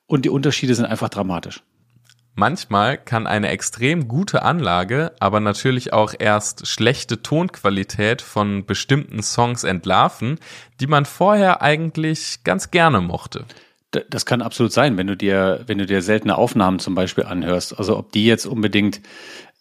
und 0.07 0.25
die 0.25 0.29
Unterschiede 0.29 0.75
sind 0.75 0.85
einfach 0.85 1.09
dramatisch. 1.09 1.63
Manchmal 2.33 2.97
kann 2.97 3.27
eine 3.27 3.49
extrem 3.49 4.07
gute 4.07 4.43
Anlage 4.43 5.11
aber 5.19 5.41
natürlich 5.41 5.91
auch 5.91 6.13
erst 6.17 6.65
schlechte 6.65 7.21
Tonqualität 7.21 8.21
von 8.21 8.65
bestimmten 8.65 9.21
Songs 9.21 9.65
entlarven, 9.65 10.39
die 10.79 10.87
man 10.87 11.05
vorher 11.05 11.61
eigentlich 11.61 12.43
ganz 12.43 12.71
gerne 12.71 13.01
mochte. 13.01 13.45
Das 13.91 14.25
kann 14.25 14.41
absolut 14.41 14.71
sein, 14.71 14.97
wenn 14.97 15.07
du 15.07 15.17
dir, 15.17 15.63
wenn 15.67 15.77
du 15.77 15.85
dir 15.85 16.01
seltene 16.01 16.37
Aufnahmen 16.37 16.79
zum 16.79 16.95
Beispiel 16.95 17.25
anhörst. 17.25 17.77
Also 17.77 17.97
ob 17.97 18.11
die 18.13 18.25
jetzt 18.25 18.45
unbedingt 18.45 19.01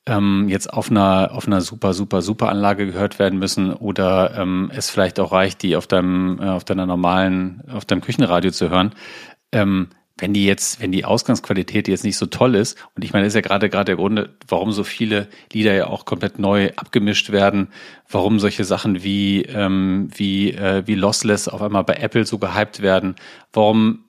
ähm, 0.07 0.49
jetzt 0.49 0.73
auf 0.73 0.91
einer, 0.91 1.31
auf 1.33 1.47
einer 1.47 1.61
super, 1.61 1.95
super, 1.95 2.23
super 2.23 2.49
Anlage 2.49 2.87
gehört 2.87 3.19
werden 3.19 3.39
müssen 3.39 3.73
oder 3.73 4.35
ähm, 4.37 4.71
es 4.75 4.91
vielleicht 4.91 5.21
auch 5.21 5.33
reicht, 5.33 5.63
die 5.63 5.77
auf 5.77 5.87
deinem, 5.87 6.41
äh, 6.41 6.49
auf 6.49 6.65
deiner 6.65 6.87
normalen, 6.87 7.63
auf 7.71 7.85
deinem 7.85 8.01
Küchenradio 8.01 8.51
zu 8.51 8.71
hören. 8.71 8.93
Ähm, 9.53 9.89
wenn 10.19 10.35
die 10.35 10.45
jetzt, 10.45 10.81
wenn 10.81 10.93
die 10.93 11.05
Ausgangsqualität 11.05 11.89
jetzt 11.89 12.05
nicht 12.05 12.19
so 12.19 12.27
toll 12.27 12.55
ist, 12.55 12.77
und 12.95 13.05
ich 13.05 13.13
meine, 13.13 13.25
das 13.25 13.33
ist 13.33 13.37
ja 13.37 13.41
gerade 13.41 13.71
gerade 13.71 13.87
der 13.87 13.97
Grund, 13.97 14.29
warum 14.49 14.71
so 14.71 14.85
viele 14.85 15.29
Lieder 15.53 15.73
ja 15.73 15.87
auch 15.87 16.05
komplett 16.05 16.39
neu 16.39 16.71
abgemischt 16.77 17.31
werden, 17.31 17.69
warum 18.09 18.39
solche 18.39 18.65
Sachen 18.65 19.03
wie 19.03 19.43
ähm, 19.43 20.11
wie 20.15 20.53
äh, 20.53 20.83
wie 20.87 20.95
Lossless 20.95 21.49
auf 21.49 21.63
einmal 21.63 21.85
bei 21.85 21.95
Apple 21.95 22.27
so 22.27 22.39
gehypt 22.39 22.83
werden, 22.83 23.17
warum 23.53 24.05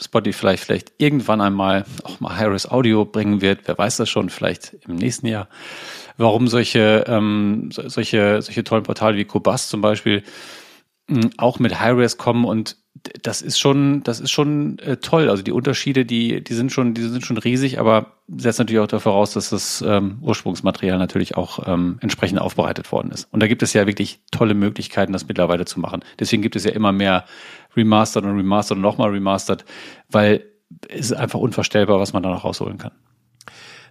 Spotify 0.00 0.38
vielleicht, 0.38 0.64
vielleicht 0.64 0.92
irgendwann 0.98 1.40
einmal 1.40 1.84
auch 2.04 2.20
mal 2.20 2.36
Harris 2.36 2.66
Audio 2.66 3.04
bringen 3.04 3.40
wird. 3.40 3.60
Wer 3.66 3.78
weiß 3.78 3.98
das 3.98 4.08
schon, 4.08 4.30
vielleicht 4.30 4.74
im 4.86 4.96
nächsten 4.96 5.26
Jahr. 5.26 5.48
Warum 6.16 6.48
solche, 6.48 7.04
ähm, 7.06 7.70
solche, 7.70 8.42
solche 8.42 8.64
tollen 8.64 8.82
Portale 8.82 9.16
wie 9.16 9.24
Cobus 9.24 9.68
zum 9.68 9.80
Beispiel 9.80 10.22
mh, 11.08 11.30
auch 11.38 11.58
mit 11.58 11.80
Hi-Res 11.80 12.18
kommen 12.18 12.44
und 12.44 12.76
das 13.22 13.42
ist 13.42 13.58
schon, 13.58 14.02
das 14.02 14.20
ist 14.20 14.30
schon 14.30 14.78
äh, 14.80 14.98
toll. 14.98 15.28
Also 15.28 15.42
die 15.42 15.52
Unterschiede, 15.52 16.04
die, 16.04 16.44
die 16.44 16.54
sind 16.54 16.70
schon, 16.72 16.94
die 16.94 17.02
sind 17.02 17.24
schon 17.24 17.38
riesig, 17.38 17.80
aber 17.80 18.18
setzt 18.28 18.58
natürlich 18.58 18.80
auch 18.80 18.86
dafür 18.86 19.12
voraus, 19.12 19.32
dass 19.32 19.50
das 19.50 19.82
ähm, 19.86 20.18
Ursprungsmaterial 20.20 20.98
natürlich 20.98 21.36
auch 21.36 21.66
ähm, 21.66 21.98
entsprechend 22.00 22.40
aufbereitet 22.40 22.92
worden 22.92 23.10
ist. 23.10 23.32
Und 23.32 23.42
da 23.42 23.48
gibt 23.48 23.62
es 23.62 23.72
ja 23.72 23.86
wirklich 23.86 24.20
tolle 24.30 24.54
Möglichkeiten, 24.54 25.12
das 25.12 25.26
mittlerweile 25.26 25.64
zu 25.64 25.80
machen. 25.80 26.04
Deswegen 26.20 26.42
gibt 26.42 26.54
es 26.54 26.64
ja 26.64 26.72
immer 26.72 26.92
mehr 26.92 27.24
Remastered 27.76 28.24
und 28.24 28.36
Remastered 28.36 28.76
und 28.76 28.82
nochmal 28.82 29.10
Remastered, 29.10 29.64
weil 30.10 30.44
es 30.88 31.10
ist 31.10 31.12
einfach 31.14 31.38
unvorstellbar, 31.38 31.98
was 31.98 32.12
man 32.12 32.22
da 32.22 32.30
noch 32.30 32.44
rausholen 32.44 32.78
kann. 32.78 32.92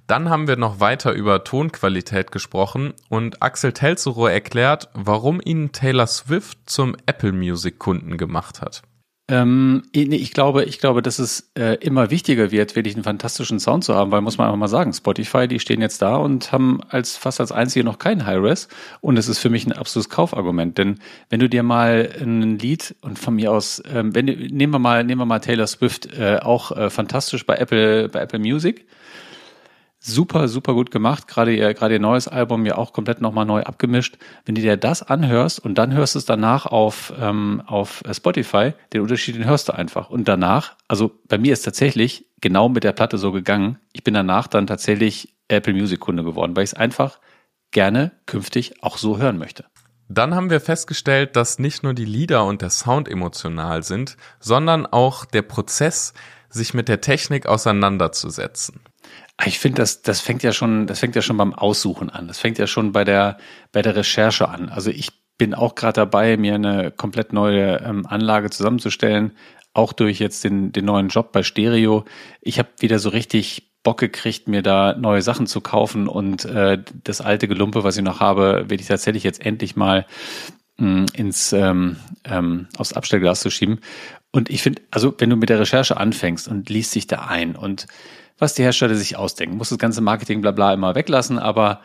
Dann 0.07 0.29
haben 0.29 0.47
wir 0.47 0.57
noch 0.57 0.79
weiter 0.79 1.13
über 1.13 1.43
Tonqualität 1.43 2.31
gesprochen 2.31 2.93
und 3.07 3.41
Axel 3.41 3.71
Telzero 3.71 4.27
erklärt, 4.27 4.89
warum 4.93 5.39
ihn 5.43 5.71
Taylor 5.71 6.07
Swift 6.07 6.69
zum 6.69 6.95
Apple 7.05 7.31
Music 7.31 7.79
Kunden 7.79 8.17
gemacht 8.17 8.61
hat. 8.61 8.81
Ähm, 9.27 9.83
ich 9.93 10.33
glaube, 10.33 10.65
ich 10.65 10.79
glaube, 10.79 11.01
dass 11.01 11.19
es 11.19 11.51
äh, 11.57 11.75
immer 11.75 12.09
wichtiger 12.09 12.51
wird, 12.51 12.75
wirklich 12.75 12.95
einen 12.95 13.03
fantastischen 13.03 13.59
Sound 13.59 13.83
zu 13.83 13.95
haben, 13.95 14.11
weil 14.11 14.21
muss 14.21 14.37
man 14.37 14.47
einfach 14.47 14.57
mal 14.57 14.67
sagen, 14.67 14.93
Spotify, 14.93 15.47
die 15.47 15.59
stehen 15.59 15.79
jetzt 15.79 16.01
da 16.01 16.15
und 16.17 16.51
haben 16.51 16.81
als 16.89 17.15
fast 17.17 17.39
als 17.39 17.51
einzige 17.51 17.85
noch 17.85 17.99
keinen 17.99 18.25
High-Res 18.25 18.67
und 18.99 19.17
es 19.17 19.29
ist 19.29 19.39
für 19.39 19.49
mich 19.49 19.65
ein 19.65 19.71
absolutes 19.71 20.09
Kaufargument, 20.09 20.77
denn 20.77 20.99
wenn 21.29 21.39
du 21.39 21.47
dir 21.47 21.63
mal 21.63 22.09
ein 22.19 22.59
Lied 22.59 22.95
und 23.01 23.19
von 23.19 23.35
mir 23.35 23.51
aus, 23.51 23.81
ähm, 23.93 24.13
wenn 24.15 24.25
nehmen 24.25 24.73
wir 24.73 24.79
mal, 24.79 25.03
nehmen 25.03 25.21
wir 25.21 25.25
mal 25.25 25.39
Taylor 25.39 25.67
Swift, 25.67 26.13
äh, 26.17 26.39
auch 26.41 26.71
äh, 26.71 26.89
fantastisch 26.89 27.45
bei 27.45 27.55
Apple, 27.55 28.09
bei 28.09 28.19
Apple 28.19 28.39
Music, 28.39 28.85
super, 30.01 30.47
super 30.47 30.73
gut 30.73 30.91
gemacht. 30.91 31.27
Gerade 31.27 31.55
ihr, 31.55 31.73
gerade 31.73 31.93
ihr 31.93 31.99
neues 31.99 32.27
Album 32.27 32.65
ja 32.65 32.77
auch 32.77 32.91
komplett 32.91 33.21
nochmal 33.21 33.45
neu 33.45 33.61
abgemischt. 33.61 34.17
Wenn 34.45 34.55
du 34.55 34.61
dir 34.61 34.75
das 34.75 35.03
anhörst 35.03 35.59
und 35.59 35.75
dann 35.77 35.93
hörst 35.93 36.15
du 36.15 36.19
es 36.19 36.25
danach 36.25 36.65
auf, 36.65 37.13
ähm, 37.19 37.61
auf 37.67 38.03
Spotify, 38.11 38.73
den 38.91 39.01
Unterschied, 39.01 39.35
den 39.35 39.45
hörst 39.45 39.69
du 39.69 39.73
einfach. 39.73 40.09
Und 40.09 40.27
danach, 40.27 40.75
also 40.87 41.11
bei 41.27 41.37
mir 41.37 41.53
ist 41.53 41.61
tatsächlich 41.61 42.25
genau 42.41 42.67
mit 42.67 42.83
der 42.83 42.93
Platte 42.93 43.19
so 43.19 43.31
gegangen. 43.31 43.77
Ich 43.93 44.03
bin 44.03 44.15
danach 44.15 44.47
dann 44.47 44.65
tatsächlich 44.65 45.35
Apple 45.47 45.73
Music 45.73 45.99
Kunde 45.99 46.23
geworden, 46.23 46.55
weil 46.55 46.63
ich 46.63 46.71
es 46.71 46.77
einfach 46.77 47.19
gerne 47.69 48.11
künftig 48.25 48.83
auch 48.83 48.97
so 48.97 49.19
hören 49.19 49.37
möchte. 49.37 49.65
Dann 50.09 50.35
haben 50.35 50.49
wir 50.49 50.59
festgestellt, 50.59 51.37
dass 51.37 51.59
nicht 51.59 51.83
nur 51.83 51.93
die 51.93 52.05
Lieder 52.05 52.43
und 52.45 52.61
der 52.61 52.69
Sound 52.69 53.07
emotional 53.07 53.83
sind, 53.83 54.17
sondern 54.39 54.85
auch 54.85 55.23
der 55.23 55.43
Prozess, 55.43 56.13
sich 56.49 56.73
mit 56.73 56.89
der 56.89 56.99
Technik 56.99 57.45
auseinanderzusetzen. 57.45 58.81
Ich 59.45 59.59
finde, 59.59 59.81
das, 59.81 60.01
das 60.01 60.19
fängt 60.19 60.43
ja 60.43 60.51
schon, 60.51 60.87
das 60.87 60.99
fängt 60.99 61.15
ja 61.15 61.21
schon 61.21 61.37
beim 61.37 61.53
Aussuchen 61.53 62.09
an. 62.09 62.27
Das 62.27 62.39
fängt 62.39 62.57
ja 62.57 62.67
schon 62.67 62.91
bei 62.91 63.03
der, 63.03 63.37
bei 63.71 63.81
der 63.81 63.95
Recherche 63.95 64.47
an. 64.49 64.69
Also 64.69 64.91
ich 64.91 65.09
bin 65.37 65.53
auch 65.53 65.75
gerade 65.75 65.93
dabei, 65.93 66.37
mir 66.37 66.55
eine 66.55 66.91
komplett 66.91 67.33
neue 67.33 67.77
ähm, 67.77 68.05
Anlage 68.05 68.49
zusammenzustellen, 68.49 69.31
auch 69.73 69.93
durch 69.93 70.19
jetzt 70.19 70.43
den, 70.43 70.71
den 70.71 70.85
neuen 70.85 71.07
Job 71.07 71.31
bei 71.31 71.43
Stereo. 71.43 72.05
Ich 72.41 72.59
habe 72.59 72.69
wieder 72.79 72.99
so 72.99 73.09
richtig 73.09 73.71
Bock 73.83 73.99
gekriegt, 73.99 74.47
mir 74.47 74.61
da 74.61 74.93
neue 74.95 75.21
Sachen 75.21 75.47
zu 75.47 75.61
kaufen 75.61 76.07
und 76.07 76.45
äh, 76.45 76.77
das 77.03 77.21
alte 77.21 77.47
Gelumpe, 77.47 77.83
was 77.83 77.97
ich 77.97 78.03
noch 78.03 78.19
habe, 78.19 78.65
werde 78.67 78.81
ich 78.81 78.87
tatsächlich 78.87 79.23
jetzt 79.23 79.43
endlich 79.43 79.75
mal 79.75 80.05
mh, 80.77 80.87
hm, 80.87 81.05
ins 81.13 81.53
ähm, 81.53 81.97
ähm, 82.25 82.67
aufs 82.77 82.93
Abstellglas 82.93 83.41
zu 83.41 83.49
schieben. 83.49 83.79
Und 84.31 84.49
ich 84.49 84.61
finde, 84.61 84.81
also 84.91 85.15
wenn 85.17 85.29
du 85.29 85.35
mit 85.35 85.49
der 85.49 85.59
Recherche 85.59 85.97
anfängst 85.97 86.47
und 86.47 86.69
liest 86.69 86.93
dich 86.93 87.07
da 87.07 87.25
ein 87.25 87.55
und 87.55 87.87
was 88.37 88.53
die 88.53 88.63
Hersteller 88.63 88.95
sich 88.95 89.17
ausdenken. 89.17 89.57
Muss 89.57 89.69
das 89.69 89.77
ganze 89.77 90.01
Marketing 90.01 90.41
blabla 90.41 90.73
immer 90.73 90.95
weglassen, 90.95 91.39
aber 91.39 91.81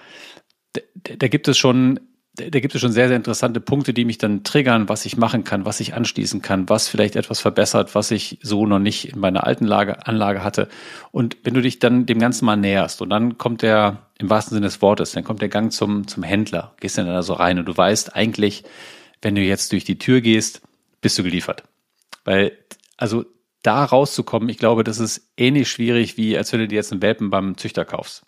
da, 0.73 0.81
da 1.17 1.29
gibt 1.29 1.49
es 1.49 1.57
schon 1.59 2.01
da 2.37 2.61
gibt 2.61 2.75
es 2.75 2.81
schon 2.81 2.93
sehr, 2.93 3.09
sehr 3.09 3.17
interessante 3.17 3.61
Punkte, 3.61 3.95
die 3.95 4.05
mich 4.05 4.19
dann 4.19 4.45
triggern, 4.45 4.89
was 4.89 5.07
ich 5.07 5.17
machen 5.17 5.45
kann, 5.45 5.65
was 5.65 5.81
ich 5.81 5.95
anschließen 5.95 6.43
kann, 6.43 6.69
was 6.69 6.87
vielleicht 6.87 7.17
etwas 7.17 7.41
verbessert, 7.41 7.95
was 7.95 8.11
ich 8.11 8.39
so 8.43 8.67
noch 8.67 8.79
nicht 8.79 9.09
in 9.09 9.21
meiner 9.21 9.47
alten 9.47 9.65
Lage, 9.65 10.07
Anlage 10.07 10.45
hatte. 10.45 10.69
Und 11.13 11.39
wenn 11.45 11.55
du 11.55 11.63
dich 11.63 11.79
dann 11.79 12.05
dem 12.05 12.19
Ganzen 12.19 12.45
mal 12.45 12.57
näherst 12.57 13.01
und 13.01 13.09
dann 13.09 13.39
kommt 13.39 13.63
der, 13.63 14.09
im 14.19 14.29
wahrsten 14.29 14.55
Sinne 14.55 14.67
des 14.67 14.83
Wortes, 14.83 15.13
dann 15.13 15.25
kommt 15.25 15.41
der 15.41 15.49
Gang 15.49 15.73
zum, 15.73 16.07
zum 16.07 16.23
Händler, 16.23 16.75
gehst 16.79 16.99
dann 16.99 17.07
da 17.07 17.23
so 17.23 17.33
rein 17.33 17.59
und 17.59 17.67
du 17.67 17.77
weißt 17.77 18.15
eigentlich, 18.15 18.65
wenn 19.23 19.35
du 19.35 19.41
jetzt 19.41 19.73
durch 19.73 19.85
die 19.85 19.99
Tür 19.99 20.21
gehst, 20.21 20.61
bist 21.01 21.19
du 21.19 21.23
geliefert. 21.23 21.63
Weil, 22.25 22.53
also 22.99 23.25
da 23.67 23.85
rauszukommen, 23.85 24.49
ich 24.49 24.59
glaube, 24.59 24.85
das 24.85 24.99
ist 24.99 25.33
ähnlich 25.37 25.71
schwierig, 25.71 26.17
wie 26.17 26.37
als 26.37 26.53
wenn 26.53 26.61
du 26.61 26.69
dir 26.69 26.77
jetzt 26.77 26.93
einen 26.93 27.03
Welpen 27.03 27.31
beim 27.31 27.57
Züchter 27.57 27.85
kaufst. 27.85 28.25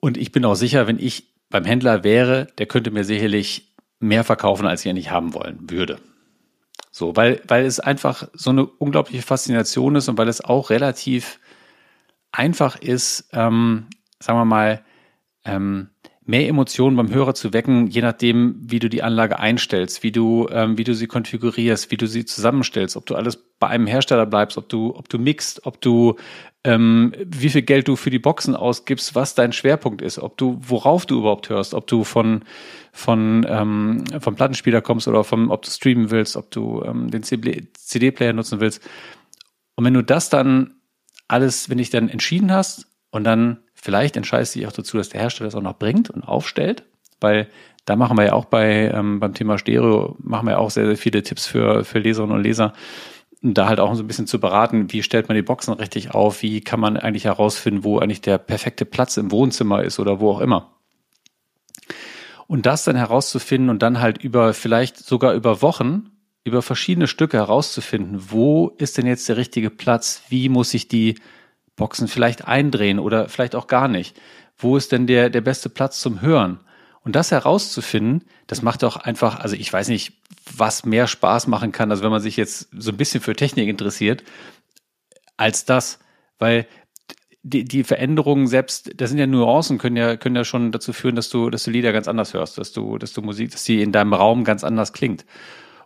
Und 0.00 0.16
ich 0.16 0.32
bin 0.32 0.44
auch 0.44 0.54
sicher, 0.54 0.86
wenn 0.86 0.98
ich 0.98 1.34
beim 1.50 1.64
Händler 1.64 2.04
wäre, 2.04 2.46
der 2.58 2.66
könnte 2.66 2.90
mir 2.90 3.04
sicherlich 3.04 3.74
mehr 3.98 4.24
verkaufen, 4.24 4.66
als 4.66 4.84
ich 4.84 4.90
eigentlich 4.90 5.10
haben 5.10 5.34
wollen 5.34 5.70
würde. 5.70 5.98
So, 6.90 7.16
weil, 7.16 7.42
weil 7.46 7.64
es 7.64 7.80
einfach 7.80 8.28
so 8.32 8.50
eine 8.50 8.66
unglaubliche 8.66 9.22
Faszination 9.22 9.96
ist 9.96 10.08
und 10.08 10.18
weil 10.18 10.28
es 10.28 10.44
auch 10.44 10.70
relativ 10.70 11.40
einfach 12.32 12.76
ist, 12.76 13.28
ähm, 13.32 13.86
sagen 14.18 14.38
wir 14.38 14.44
mal, 14.44 14.84
ähm, 15.44 15.90
mehr 16.26 16.48
Emotionen 16.48 16.96
beim 16.96 17.12
Hörer 17.12 17.34
zu 17.34 17.52
wecken, 17.52 17.86
je 17.86 18.02
nachdem, 18.02 18.56
wie 18.60 18.78
du 18.78 18.88
die 18.88 19.02
Anlage 19.02 19.38
einstellst, 19.38 20.02
wie 20.02 20.12
du, 20.12 20.48
ähm, 20.50 20.76
wie 20.76 20.84
du 20.84 20.94
sie 20.94 21.06
konfigurierst, 21.06 21.90
wie 21.90 21.96
du 21.96 22.06
sie 22.06 22.24
zusammenstellst, 22.24 22.96
ob 22.96 23.06
du 23.06 23.14
alles 23.14 23.36
bei 23.58 23.68
einem 23.68 23.86
Hersteller 23.86 24.26
bleibst, 24.26 24.58
ob 24.58 24.68
du, 24.68 24.94
ob 24.94 25.08
du 25.08 25.18
mixt, 25.18 25.64
ob 25.66 25.80
du 25.80 26.16
ähm, 26.64 27.12
wie 27.24 27.48
viel 27.48 27.62
Geld 27.62 27.86
du 27.86 27.96
für 27.96 28.10
die 28.10 28.18
Boxen 28.18 28.56
ausgibst, 28.56 29.14
was 29.14 29.34
dein 29.34 29.52
Schwerpunkt 29.52 30.02
ist, 30.02 30.18
ob 30.18 30.36
du, 30.36 30.58
worauf 30.60 31.06
du 31.06 31.18
überhaupt 31.18 31.48
hörst, 31.48 31.74
ob 31.74 31.86
du 31.86 32.02
von 32.04 32.42
von 32.92 33.44
ähm, 33.46 34.04
vom 34.20 34.36
Plattenspieler 34.36 34.80
kommst 34.80 35.06
oder 35.06 35.22
vom, 35.22 35.50
ob 35.50 35.62
du 35.62 35.70
streamen 35.70 36.10
willst, 36.10 36.34
ob 36.34 36.50
du 36.50 36.82
ähm, 36.82 37.10
den 37.10 37.22
CD-Player 37.22 38.32
nutzen 38.32 38.58
willst. 38.58 38.82
Und 39.74 39.84
wenn 39.84 39.92
du 39.92 40.02
das 40.02 40.30
dann 40.30 40.76
alles, 41.28 41.68
wenn 41.68 41.76
dich 41.76 41.90
dann 41.90 42.08
entschieden 42.08 42.50
hast 42.50 42.86
und 43.10 43.24
dann 43.24 43.58
Vielleicht 43.76 44.16
entscheidest 44.16 44.54
du 44.54 44.58
dich 44.58 44.68
auch 44.68 44.72
dazu, 44.72 44.96
dass 44.96 45.10
der 45.10 45.20
Hersteller 45.20 45.48
es 45.48 45.54
auch 45.54 45.62
noch 45.62 45.78
bringt 45.78 46.10
und 46.10 46.22
aufstellt, 46.22 46.84
weil 47.20 47.48
da 47.84 47.94
machen 47.94 48.16
wir 48.16 48.24
ja 48.24 48.32
auch 48.32 48.46
bei 48.46 48.90
ähm, 48.92 49.20
beim 49.20 49.34
Thema 49.34 49.58
Stereo 49.58 50.16
machen 50.18 50.46
wir 50.46 50.52
ja 50.52 50.58
auch 50.58 50.70
sehr, 50.70 50.86
sehr 50.86 50.96
viele 50.96 51.22
Tipps 51.22 51.46
für, 51.46 51.84
für 51.84 52.00
Leserinnen 52.00 52.34
und 52.34 52.42
Leser. 52.42 52.72
Da 53.42 53.68
halt 53.68 53.78
auch 53.78 53.94
so 53.94 54.02
ein 54.02 54.06
bisschen 54.08 54.26
zu 54.26 54.40
beraten, 54.40 54.92
wie 54.92 55.02
stellt 55.02 55.28
man 55.28 55.36
die 55.36 55.42
Boxen 55.42 55.74
richtig 55.74 56.12
auf, 56.12 56.42
wie 56.42 56.62
kann 56.62 56.80
man 56.80 56.96
eigentlich 56.96 57.26
herausfinden, 57.26 57.84
wo 57.84 57.98
eigentlich 57.98 58.22
der 58.22 58.38
perfekte 58.38 58.86
Platz 58.86 59.18
im 59.18 59.30
Wohnzimmer 59.30 59.84
ist 59.84 60.00
oder 60.00 60.18
wo 60.18 60.30
auch 60.30 60.40
immer. 60.40 60.72
Und 62.48 62.66
das 62.66 62.84
dann 62.84 62.96
herauszufinden 62.96 63.70
und 63.70 63.82
dann 63.82 64.00
halt 64.00 64.18
über, 64.18 64.54
vielleicht 64.54 64.96
sogar 64.96 65.34
über 65.34 65.62
Wochen 65.62 66.10
über 66.46 66.62
verschiedene 66.62 67.08
Stücke 67.08 67.38
herauszufinden, 67.38 68.30
wo 68.30 68.68
ist 68.78 68.96
denn 68.96 69.06
jetzt 69.06 69.28
der 69.28 69.36
richtige 69.36 69.68
Platz, 69.68 70.22
wie 70.28 70.48
muss 70.48 70.74
ich 70.74 70.86
die 70.86 71.16
Boxen 71.76 72.08
vielleicht 72.08 72.46
eindrehen 72.46 72.98
oder 72.98 73.28
vielleicht 73.28 73.54
auch 73.54 73.66
gar 73.66 73.88
nicht, 73.88 74.18
wo 74.58 74.76
ist 74.76 74.92
denn 74.92 75.06
der, 75.06 75.30
der 75.30 75.42
beste 75.42 75.68
Platz 75.68 76.00
zum 76.00 76.22
Hören. 76.22 76.60
Und 77.02 77.14
das 77.14 77.30
herauszufinden, 77.30 78.24
das 78.48 78.62
macht 78.62 78.82
doch 78.82 78.96
einfach, 78.96 79.38
also 79.38 79.54
ich 79.54 79.72
weiß 79.72 79.88
nicht, 79.88 80.14
was 80.56 80.84
mehr 80.84 81.06
Spaß 81.06 81.46
machen 81.46 81.70
kann, 81.70 81.90
also 81.90 82.02
wenn 82.02 82.10
man 82.10 82.20
sich 82.20 82.36
jetzt 82.36 82.68
so 82.76 82.90
ein 82.90 82.96
bisschen 82.96 83.20
für 83.20 83.36
Technik 83.36 83.68
interessiert, 83.68 84.24
als 85.36 85.64
das. 85.64 86.00
Weil 86.38 86.66
die, 87.42 87.64
die 87.64 87.84
Veränderungen 87.84 88.48
selbst, 88.48 89.00
das 89.00 89.10
sind 89.10 89.18
ja 89.18 89.26
Nuancen, 89.26 89.78
können 89.78 89.96
ja, 89.96 90.16
können 90.16 90.34
ja 90.34 90.44
schon 90.44 90.72
dazu 90.72 90.92
führen, 90.92 91.14
dass 91.14 91.28
du, 91.28 91.48
dass 91.48 91.62
du 91.62 91.70
Lieder 91.70 91.92
ganz 91.92 92.08
anders 92.08 92.34
hörst, 92.34 92.58
dass 92.58 92.72
du, 92.72 92.98
dass 92.98 93.12
du 93.12 93.22
Musik, 93.22 93.52
dass 93.52 93.64
sie 93.64 93.82
in 93.82 93.92
deinem 93.92 94.12
Raum 94.12 94.42
ganz 94.42 94.64
anders 94.64 94.92
klingt. 94.92 95.24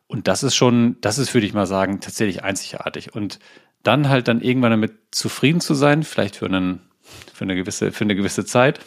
Und 0.06 0.26
das 0.26 0.42
ist 0.42 0.54
schon, 0.54 0.96
das 1.02 1.18
ist, 1.18 1.34
würde 1.34 1.46
ich 1.46 1.52
mal 1.52 1.66
sagen, 1.66 2.00
tatsächlich 2.00 2.42
einzigartig. 2.42 3.14
Und 3.14 3.38
dann 3.82 4.08
halt 4.08 4.28
dann 4.28 4.40
irgendwann 4.40 4.72
damit 4.72 4.92
zufrieden 5.10 5.60
zu 5.60 5.74
sein, 5.74 6.02
vielleicht 6.02 6.36
für 6.36 6.46
einen, 6.46 6.80
für 7.32 7.44
eine 7.44 7.54
gewisse, 7.54 7.92
für 7.92 8.04
eine 8.04 8.14
gewisse 8.14 8.44
Zeit, 8.44 8.80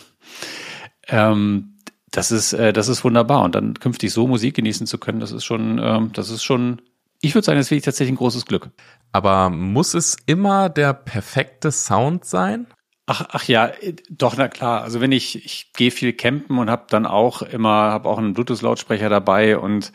ähm, 1.08 1.74
das 2.12 2.32
ist, 2.32 2.54
äh, 2.54 2.74
das 2.74 2.88
ist 2.88 3.04
wunderbar. 3.04 3.44
Und 3.44 3.56
dann 3.56 3.74
künftig 3.74 4.14
so 4.14 4.28
Musik 4.28 4.56
genießen 4.56 4.88
zu 4.88 4.98
können, 4.98 5.20
das 5.20 5.32
ist 5.32 5.46
schon, 5.46 5.80
ähm, 5.84 6.12
das 6.14 6.30
ist 6.30 6.44
schon, 6.44 6.82
ich 7.22 7.34
würde 7.36 7.46
sagen, 7.46 7.58
das 7.58 7.68
ist 7.68 7.72
wirklich 7.72 7.86
tatsächlich 7.86 8.14
ein 8.14 8.18
großes 8.18 8.46
Glück. 8.46 8.70
Aber 9.12 9.50
muss 9.50 9.94
es 9.94 10.18
immer 10.26 10.70
der 10.70 10.94
perfekte 10.94 11.72
Sound 11.72 12.26
sein? 12.26 12.68
Ach, 13.06 13.26
ach 13.30 13.44
ja, 13.46 13.72
doch, 14.10 14.38
na 14.38 14.48
klar. 14.48 14.82
Also 14.82 15.02
wenn 15.02 15.12
ich, 15.12 15.44
ich 15.44 15.74
gehe 15.74 15.92
viel 15.92 16.14
campen 16.14 16.58
und 16.58 16.70
habe 16.70 16.86
dann 16.90 17.06
auch 17.06 17.42
immer, 17.42 17.70
habe 17.70 18.08
auch 18.08 18.18
einen 18.18 18.34
Bluetooth-Lautsprecher 18.34 19.10
dabei 19.10 19.58
und 19.58 19.92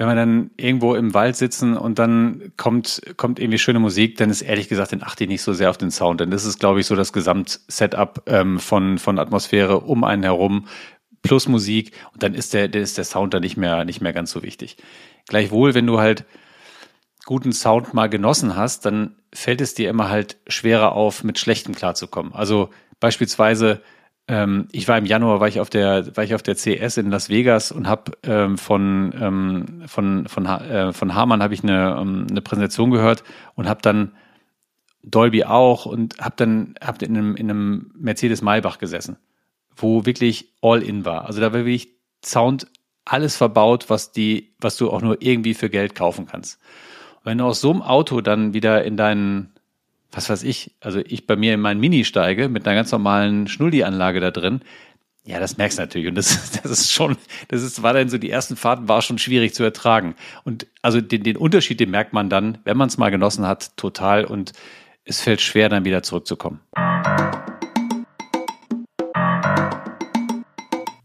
wenn 0.00 0.08
wir 0.08 0.14
dann 0.14 0.50
irgendwo 0.56 0.94
im 0.94 1.12
Wald 1.12 1.36
sitzen 1.36 1.76
und 1.76 1.98
dann 1.98 2.52
kommt, 2.56 3.02
kommt 3.18 3.38
irgendwie 3.38 3.58
schöne 3.58 3.80
Musik, 3.80 4.16
dann 4.16 4.30
ist 4.30 4.40
ehrlich 4.40 4.66
gesagt, 4.66 4.92
dann 4.92 5.02
achte 5.02 5.24
ich 5.24 5.28
nicht 5.28 5.42
so 5.42 5.52
sehr 5.52 5.68
auf 5.68 5.76
den 5.76 5.90
Sound. 5.90 6.22
Denn 6.22 6.30
das 6.30 6.46
ist, 6.46 6.58
glaube 6.58 6.80
ich, 6.80 6.86
so 6.86 6.96
das 6.96 7.12
Gesamtsetup 7.12 8.22
ähm, 8.24 8.58
von, 8.58 8.96
von 8.96 9.18
Atmosphäre 9.18 9.80
um 9.80 10.02
einen 10.02 10.22
herum 10.22 10.66
plus 11.20 11.48
Musik 11.48 11.92
und 12.14 12.22
dann 12.22 12.32
ist 12.32 12.54
der, 12.54 12.68
der 12.68 12.80
ist 12.80 12.96
der 12.96 13.04
Sound 13.04 13.34
da 13.34 13.40
nicht 13.40 13.58
mehr, 13.58 13.84
nicht 13.84 14.00
mehr 14.00 14.14
ganz 14.14 14.30
so 14.30 14.42
wichtig. 14.42 14.78
Gleichwohl, 15.28 15.74
wenn 15.74 15.86
du 15.86 15.98
halt 15.98 16.24
guten 17.26 17.52
Sound 17.52 17.92
mal 17.92 18.08
genossen 18.08 18.56
hast, 18.56 18.86
dann 18.86 19.16
fällt 19.34 19.60
es 19.60 19.74
dir 19.74 19.90
immer 19.90 20.08
halt 20.08 20.38
schwerer 20.46 20.92
auf, 20.92 21.24
mit 21.24 21.38
schlechtem 21.38 21.74
klarzukommen. 21.74 22.32
Also 22.32 22.70
beispielsweise, 23.00 23.82
ähm, 24.30 24.68
ich 24.70 24.86
war 24.86 24.96
im 24.96 25.06
Januar, 25.06 25.40
war 25.40 25.48
ich 25.48 25.58
auf 25.58 25.70
der, 25.70 26.16
war 26.16 26.22
ich 26.22 26.36
auf 26.36 26.42
der 26.42 26.54
CS 26.54 26.98
in 26.98 27.10
Las 27.10 27.28
Vegas 27.28 27.72
und 27.72 27.88
habe 27.88 28.12
ähm, 28.22 28.58
von 28.58 29.12
ähm, 29.20 29.82
von 29.86 30.28
von 30.28 30.46
äh, 30.46 30.92
von 30.92 31.14
Hamann 31.14 31.42
habe 31.42 31.52
ich 31.52 31.64
eine 31.64 31.98
ähm, 32.00 32.28
eine 32.30 32.40
Präsentation 32.40 32.92
gehört 32.92 33.24
und 33.56 33.68
habe 33.68 33.82
dann 33.82 34.12
Dolby 35.02 35.44
auch 35.44 35.84
und 35.84 36.18
habe 36.20 36.34
dann 36.36 36.74
hab 36.80 37.02
in 37.02 37.16
einem 37.16 37.34
in 37.34 37.50
einem 37.50 37.90
Mercedes 37.98 38.40
Maybach 38.40 38.78
gesessen, 38.78 39.16
wo 39.74 40.06
wirklich 40.06 40.52
all 40.62 40.80
in 40.82 41.04
war. 41.04 41.24
Also 41.24 41.40
da 41.40 41.52
war 41.52 41.64
wirklich 41.64 41.88
Sound 42.24 42.68
alles 43.04 43.36
verbaut, 43.36 43.90
was 43.90 44.12
die 44.12 44.54
was 44.60 44.76
du 44.76 44.90
auch 44.90 45.02
nur 45.02 45.20
irgendwie 45.20 45.54
für 45.54 45.70
Geld 45.70 45.96
kaufen 45.96 46.26
kannst. 46.26 46.60
Wenn 47.24 47.38
du 47.38 47.44
aus 47.44 47.60
so 47.60 47.72
einem 47.72 47.82
Auto 47.82 48.20
dann 48.20 48.54
wieder 48.54 48.84
in 48.84 48.96
deinen, 48.96 49.52
was 50.12 50.28
weiß 50.28 50.42
ich, 50.42 50.72
also 50.80 51.00
ich 51.06 51.26
bei 51.26 51.36
mir 51.36 51.54
in 51.54 51.60
meinen 51.60 51.80
Mini 51.80 52.04
steige 52.04 52.48
mit 52.48 52.66
einer 52.66 52.74
ganz 52.74 52.90
normalen 52.92 53.46
Schnulli-Anlage 53.48 54.20
da 54.20 54.30
drin, 54.30 54.60
ja, 55.24 55.38
das 55.38 55.58
merkst 55.58 55.78
du 55.78 55.82
natürlich. 55.82 56.08
Und 56.08 56.14
das, 56.16 56.60
das 56.62 56.70
ist 56.70 56.92
schon, 56.92 57.16
das 57.48 57.62
ist, 57.62 57.82
war 57.82 57.92
dann 57.92 58.08
so, 58.08 58.18
die 58.18 58.30
ersten 58.30 58.56
Fahrten 58.56 58.88
war 58.88 59.02
schon 59.02 59.18
schwierig 59.18 59.54
zu 59.54 59.62
ertragen. 59.62 60.14
Und 60.44 60.66
also 60.82 61.00
den, 61.00 61.22
den 61.22 61.36
Unterschied, 61.36 61.80
den 61.80 61.90
merkt 61.90 62.12
man 62.12 62.30
dann, 62.30 62.58
wenn 62.64 62.76
man 62.76 62.88
es 62.88 62.98
mal 62.98 63.10
genossen 63.10 63.46
hat, 63.46 63.76
total. 63.76 64.24
Und 64.24 64.52
es 65.04 65.20
fällt 65.20 65.40
schwer, 65.40 65.68
dann 65.68 65.84
wieder 65.84 66.02
zurückzukommen. 66.02 66.60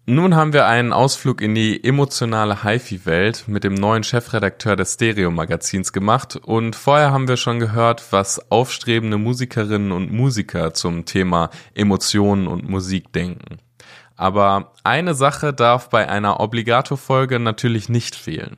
Nun 0.07 0.35
haben 0.35 0.53
wir 0.53 0.67
einen 0.67 0.93
Ausflug 0.93 1.41
in 1.41 1.55
die 1.55 1.83
emotionale 1.83 2.63
HiFi-Welt 2.63 3.47
mit 3.47 3.63
dem 3.63 3.73
neuen 3.73 4.03
Chefredakteur 4.03 4.75
des 4.75 4.93
Stereo-Magazins 4.93 5.93
gemacht 5.93 6.35
und 6.35 6.75
vorher 6.75 7.11
haben 7.11 7.27
wir 7.27 7.37
schon 7.37 7.59
gehört, 7.59 8.11
was 8.11 8.51
aufstrebende 8.51 9.17
Musikerinnen 9.17 9.91
und 9.91 10.11
Musiker 10.11 10.75
zum 10.75 11.05
Thema 11.05 11.49
Emotionen 11.73 12.45
und 12.45 12.69
Musik 12.69 13.13
denken. 13.13 13.57
Aber 14.15 14.73
eine 14.83 15.15
Sache 15.15 15.55
darf 15.55 15.89
bei 15.89 16.07
einer 16.07 16.39
Obligato-Folge 16.39 17.39
natürlich 17.39 17.89
nicht 17.89 18.13
fehlen. 18.13 18.57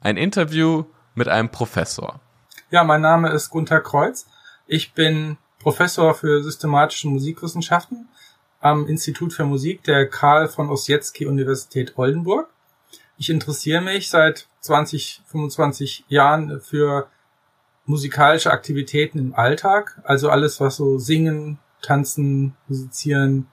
Ein 0.00 0.16
Interview 0.16 0.86
mit 1.14 1.28
einem 1.28 1.50
Professor. 1.50 2.18
Ja, 2.72 2.82
mein 2.82 3.02
Name 3.02 3.30
ist 3.30 3.50
Gunther 3.50 3.82
Kreuz. 3.82 4.26
Ich 4.66 4.94
bin 4.94 5.38
Professor 5.60 6.12
für 6.14 6.42
systematische 6.42 7.06
Musikwissenschaften 7.06 8.08
am 8.62 8.86
Institut 8.86 9.32
für 9.32 9.44
Musik 9.44 9.82
der 9.84 10.08
Karl 10.08 10.48
von 10.48 10.70
Ossietzky 10.70 11.26
Universität 11.26 11.98
Oldenburg. 11.98 12.48
Ich 13.18 13.28
interessiere 13.28 13.82
mich 13.82 14.08
seit 14.08 14.48
20, 14.60 15.22
25 15.26 16.04
Jahren 16.08 16.60
für 16.60 17.08
musikalische 17.84 18.52
Aktivitäten 18.52 19.18
im 19.18 19.34
Alltag, 19.34 20.00
also 20.04 20.30
alles, 20.30 20.60
was 20.60 20.76
so 20.76 20.98
Singen, 20.98 21.58
Tanzen, 21.82 22.56
Musizieren 22.68 23.48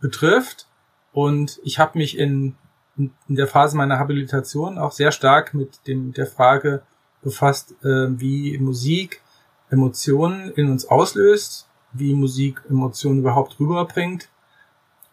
betrifft. 0.00 0.66
Und 1.12 1.60
ich 1.62 1.78
habe 1.78 1.98
mich 1.98 2.18
in, 2.18 2.56
in 2.96 3.12
der 3.28 3.46
Phase 3.46 3.76
meiner 3.76 3.98
Habilitation 3.98 4.78
auch 4.78 4.92
sehr 4.92 5.12
stark 5.12 5.54
mit 5.54 5.86
dem, 5.86 6.12
der 6.12 6.26
Frage 6.26 6.82
befasst, 7.22 7.72
äh, 7.82 8.08
wie 8.18 8.58
Musik 8.58 9.22
Emotionen 9.70 10.50
in 10.50 10.70
uns 10.70 10.86
auslöst, 10.86 11.68
wie 11.98 12.14
Musik 12.14 12.62
Emotionen 12.68 13.20
überhaupt 13.20 13.58
rüberbringt 13.60 14.28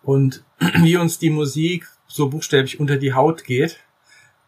und 0.04 0.44
wie 0.82 0.98
uns 0.98 1.20
die 1.20 1.30
Musik 1.30 1.88
so 2.08 2.30
buchstäblich 2.30 2.80
unter 2.80 2.98
die 2.98 3.14
Haut 3.14 3.44
geht. 3.44 3.80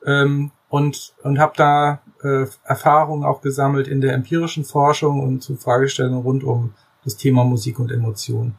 Ähm, 0.06 0.52
und 0.70 1.14
und 1.24 1.40
habe 1.40 1.54
da 1.56 2.02
äh, 2.24 2.46
Erfahrungen 2.64 3.24
auch 3.24 3.42
gesammelt 3.42 3.88
in 3.88 4.02
der 4.02 4.14
empirischen 4.14 4.66
Forschung 4.66 5.22
und 5.22 5.42
zu 5.42 5.56
Fragestellungen 5.56 6.22
rund 6.22 6.44
um 6.44 6.74
das 7.04 7.18
Thema 7.18 7.44
Musik 7.44 7.80
und 7.80 7.92
Emotionen. 7.92 8.56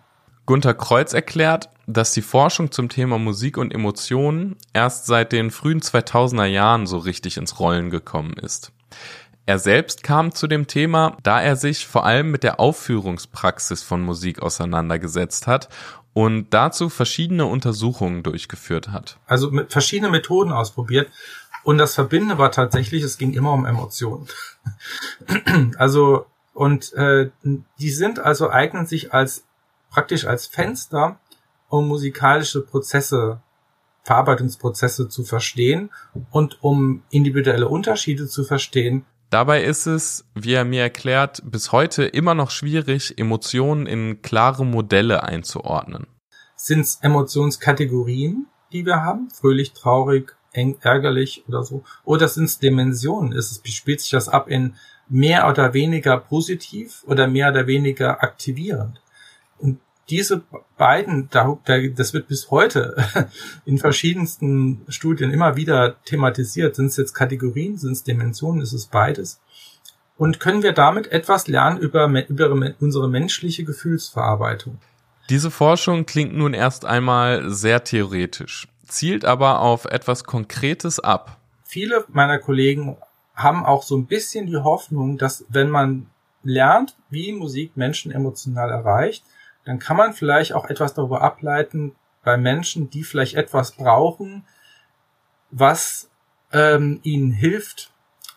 Gunther 0.47 0.75
Kreuz 0.75 1.13
erklärt, 1.13 1.69
dass 1.89 2.13
die 2.13 2.23
Forschung 2.23 2.71
zum 2.71 2.89
Thema 2.89 3.19
Musik 3.19 3.59
und 3.59 3.75
Emotionen 3.75 4.57
erst 4.73 5.07
seit 5.07 5.33
den 5.33 5.51
frühen 5.51 5.81
2000er 5.81 6.45
Jahren 6.45 6.87
so 6.87 6.99
richtig 6.99 7.37
ins 7.37 7.59
Rollen 7.59 7.91
gekommen 7.91 8.35
ist. 8.35 8.73
Er 9.47 9.61
selbst 9.61 10.03
kam 10.03 10.35
zu 10.35 10.49
dem 10.49 10.67
Thema, 10.67 11.17
da 11.23 11.41
er 11.41 11.55
sich 11.55 11.87
vor 11.87 12.05
allem 12.05 12.33
mit 12.33 12.43
der 12.43 12.59
Aufführungspraxis 12.59 13.85
von 13.85 14.03
Musik 14.03 14.43
auseinandergesetzt 14.43 15.47
hat 15.47 15.69
und 16.13 16.51
dazu 16.51 16.89
verschiedene 16.89 17.47
Untersuchungen 17.47 18.25
durchgeführt 18.25 18.89
hat. 18.89 19.19
Also 19.27 19.53
mit 19.53 19.71
verschiedene 19.71 20.11
Methoden 20.11 20.51
ausprobiert. 20.51 21.11
Und 21.63 21.79
das 21.79 21.95
Verbindende 21.95 22.39
war 22.39 22.51
tatsächlich, 22.51 23.05
es 23.05 23.19
ging 23.19 23.35
immer 23.35 23.53
um 23.53 23.67
Emotionen. 23.67 24.27
also, 25.79 26.27
und 26.53 26.93
äh, 26.95 27.31
die 27.79 27.91
sind 27.91 28.19
also, 28.19 28.51
eignen 28.51 28.87
sich 28.87 29.15
als 29.15 29.45
praktisch 29.91 30.27
als 30.27 30.47
Fenster, 30.47 31.21
um 31.69 31.87
musikalische 31.87 32.63
Prozesse, 32.63 33.41
Verarbeitungsprozesse 34.03 35.09
zu 35.09 35.25
verstehen 35.25 35.91
und 36.31 36.63
um 36.63 37.03
individuelle 37.11 37.69
Unterschiede 37.69 38.27
zu 38.27 38.43
verstehen 38.43 39.05
Dabei 39.31 39.65
ist 39.65 39.87
es, 39.87 40.25
wie 40.35 40.53
er 40.53 40.65
mir 40.65 40.83
erklärt, 40.83 41.43
bis 41.45 41.73
heute 41.73 42.05
immer 42.05 42.35
noch 42.35 42.51
schwierig, 42.51 43.19
Emotionen 43.19 43.87
in 43.87 44.23
klare 44.23 44.65
Modelle 44.65 45.25
einzuordnen. 45.25 46.07
Sind 46.55 46.81
es 46.81 46.97
Emotionskategorien, 47.03 48.47
die 48.73 48.87
wir 48.87 49.03
haben? 49.03 49.29
Fröhlich, 49.31 49.73
traurig, 49.73 50.37
eng, 50.53 50.79
ärgerlich 50.81 51.45
oder 51.49 51.65
so? 51.65 51.83
Oder 52.05 52.29
sind 52.29 52.45
es 52.45 52.59
Dimensionen? 52.59 53.33
Ist 53.33 53.51
es, 53.51 53.75
spielt 53.75 54.01
sich 54.01 54.11
das 54.11 54.29
ab 54.29 54.49
in 54.49 54.75
mehr 55.09 55.49
oder 55.49 55.75
weniger 55.75 56.19
positiv 56.19 57.05
oder 57.07 57.27
mehr 57.27 57.51
oder 57.51 57.67
weniger 57.67 58.23
aktivierend? 58.23 59.01
Diese 60.09 60.43
beiden, 60.77 61.29
das 61.31 62.15
wird 62.15 62.29
bis 62.29 62.51
heute 62.51 62.97
in 63.65 63.79
verschiedensten 63.79 64.83
Studien 64.89 65.33
immer 65.33 65.57
wieder 65.57 65.97
thematisiert. 66.05 66.77
Sind 66.77 66.87
es 66.87 66.97
jetzt 66.97 67.13
Kategorien, 67.15 67.77
sind 67.77 67.93
es 67.93 68.05
Dimensionen, 68.05 68.63
ist 68.63 68.73
es 68.73 68.87
beides? 68.87 69.41
Und 70.17 70.39
können 70.41 70.63
wir 70.63 70.73
damit 70.73 71.11
etwas 71.13 71.49
lernen 71.49 71.79
über, 71.79 72.09
über 72.29 72.51
unsere 72.81 73.09
menschliche 73.09 73.65
Gefühlsverarbeitung? 73.65 74.79
Diese 75.29 75.51
Forschung 75.51 76.07
klingt 76.07 76.37
nun 76.37 76.55
erst 76.55 76.85
einmal 76.85 77.51
sehr 77.51 77.83
theoretisch, 77.83 78.69
zielt 78.87 79.25
aber 79.25 79.61
auf 79.61 79.85
etwas 79.87 80.23
Konkretes 80.23 81.01
ab. 81.01 81.39
Viele 81.65 82.05
meiner 82.09 82.39
Kollegen 82.39 82.97
haben 83.35 83.67
auch 83.67 83.83
so 83.83 83.97
ein 83.97 84.07
bisschen 84.07 84.47
die 84.47 84.57
Hoffnung, 84.57 85.19
dass 85.19 85.45
wenn 85.49 85.69
man 85.69 86.07
lernt, 86.45 86.97
wie 87.11 87.33
Musik 87.33 87.77
Menschen 87.77 88.13
emotional 88.13 88.71
erreicht, 88.71 89.25
dann 89.67 89.81
kann 89.81 89.97
man 89.97 90.15
vielleicht 90.15 90.55
auch 90.55 90.71
etwas 90.71 90.95
darüber 90.95 91.21
ableiten 91.21 91.95
bei 92.23 92.37
Menschen, 92.37 92.89
die 92.89 93.03
vielleicht 93.05 93.35
etwas 93.35 93.73
brauchen, 93.73 94.45
was 95.51 96.09
ähm, 96.53 97.01
ihnen 97.03 97.33
hilft, 97.33 97.93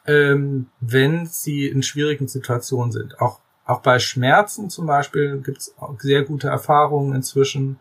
ähm, 0.05 0.69
wenn 0.79 1.27
sie 1.27 1.67
in 1.67 1.83
schwierigen 1.83 2.27
Situationen 2.27 2.91
sind. 2.91 3.21
Auch, 3.21 3.39
auch 3.65 3.81
bei 3.81 3.99
Schmerzen 3.99 4.71
zum 4.71 4.87
Beispiel 4.87 5.39
gibt 5.41 5.59
es 5.59 5.75
sehr 5.99 6.23
gute 6.23 6.47
Erfahrungen 6.47 7.13
inzwischen. 7.13 7.79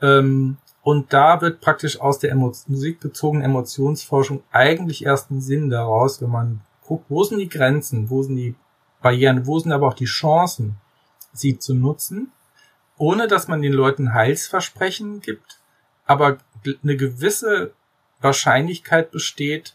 Ähm, 0.00 0.56
und 0.82 1.12
da 1.12 1.42
wird 1.42 1.60
praktisch 1.60 2.00
aus 2.00 2.18
der 2.18 2.32
Emo 2.32 2.52
musikbezogenen 2.66 3.44
Emotionsforschung 3.44 4.42
eigentlich 4.52 5.04
erst 5.04 5.30
ein 5.30 5.42
Sinn 5.42 5.68
daraus, 5.68 6.22
wenn 6.22 6.30
man 6.30 6.60
guckt, 6.82 7.06
wo 7.10 7.24
sind 7.24 7.38
die 7.38 7.48
Grenzen, 7.48 8.08
wo 8.08 8.22
sind 8.22 8.36
die 8.36 8.54
Barrieren, 9.02 9.46
wo 9.46 9.58
sind 9.58 9.72
aber 9.72 9.88
auch 9.88 9.94
die 9.94 10.06
Chancen, 10.06 10.76
sie 11.34 11.58
zu 11.58 11.74
nutzen, 11.74 12.32
ohne 12.96 13.28
dass 13.28 13.48
man 13.48 13.62
den 13.62 13.72
Leuten 13.72 14.14
Heilsversprechen 14.14 15.20
gibt, 15.20 15.60
aber 16.06 16.38
eine 16.82 16.96
gewisse 16.96 17.72
Wahrscheinlichkeit 18.20 19.10
besteht, 19.10 19.74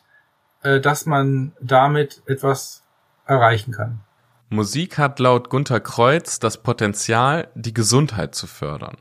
äh, 0.63 0.79
dass 0.79 1.05
man 1.05 1.53
damit 1.61 2.21
etwas 2.25 2.83
erreichen 3.25 3.71
kann. 3.71 4.01
Musik 4.49 4.97
hat 4.97 5.19
laut 5.19 5.49
Gunther 5.49 5.79
Kreuz 5.79 6.39
das 6.39 6.63
Potenzial, 6.63 7.49
die 7.53 7.73
Gesundheit 7.73 8.33
zu 8.33 8.47
fördern. 8.47 8.97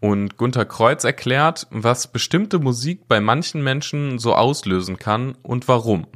Und 0.00 0.36
Gunther 0.36 0.66
Kreuz 0.66 1.04
erklärt, 1.04 1.66
was 1.70 2.12
bestimmte 2.12 2.58
Musik 2.58 3.08
bei 3.08 3.20
manchen 3.20 3.62
Menschen 3.62 4.18
so 4.18 4.34
auslösen 4.34 4.98
kann 4.98 5.34
und 5.42 5.68
warum. 5.68 6.06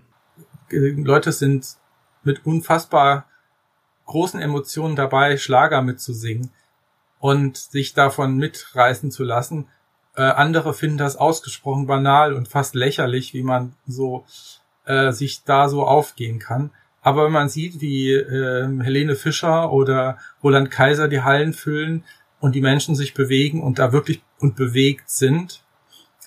Leute 0.69 1.33
sind 1.33 1.67
mit 2.23 2.45
unfassbar 2.45 3.27
großen 4.05 4.41
Emotionen 4.41 4.97
dabei, 4.97 5.39
Schlager 5.39 5.81
mitzusingen 5.81 6.51
und 7.21 7.57
sich 7.57 7.95
davon 7.95 8.37
mitreißen 8.37 9.13
zu 9.13 9.23
lassen. 9.23 9.69
Äh, 10.17 10.23
andere 10.23 10.75
finden 10.75 10.99
das 10.99 11.17
ausgesprochen 11.17 11.87
banal 11.87 12.35
und 12.35 12.49
fast 12.49 12.75
lächerlich, 12.75 13.33
wie 13.35 13.45
man 13.45 13.75
so 13.87 14.25
äh, 14.87 15.13
sich 15.13 15.45
da 15.45 15.69
so 15.69 15.87
aufgehen 15.87 16.41
kann. 16.41 16.71
Aber 17.03 17.27
wenn 17.27 17.33
man 17.33 17.49
sieht, 17.49 17.81
wie 17.81 18.13
äh, 18.13 18.83
Helene 18.83 19.15
Fischer 19.15 19.73
oder 19.73 20.19
Roland 20.43 20.71
Kaiser 20.71 21.09
die 21.09 21.23
Hallen 21.23 21.53
füllen 21.53 22.05
und 22.41 22.55
die 22.55 22.61
Menschen 22.61 22.97
sich 22.97 23.15
bewegen 23.15 23.63
und 23.63 23.79
da 23.79 23.93
wirklich 23.93 24.23
und 24.41 24.57
bewegt 24.57 25.09
sind, 25.11 25.63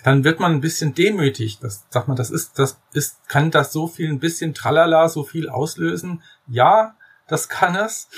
dann 0.03 0.23
wird 0.23 0.39
man 0.39 0.51
ein 0.51 0.61
bisschen 0.61 0.93
demütig. 0.93 1.59
Das 1.59 1.85
sagt 1.89 2.07
man, 2.07 2.17
das 2.17 2.29
ist, 2.29 2.59
das 2.59 2.79
ist, 2.93 3.27
kann 3.29 3.51
das 3.51 3.71
so 3.71 3.87
viel 3.87 4.09
ein 4.09 4.19
bisschen 4.19 4.53
tralala, 4.53 5.07
so 5.09 5.23
viel 5.23 5.49
auslösen? 5.49 6.21
Ja, 6.47 6.95
das 7.27 7.49
kann 7.49 7.75
es. 7.75 8.09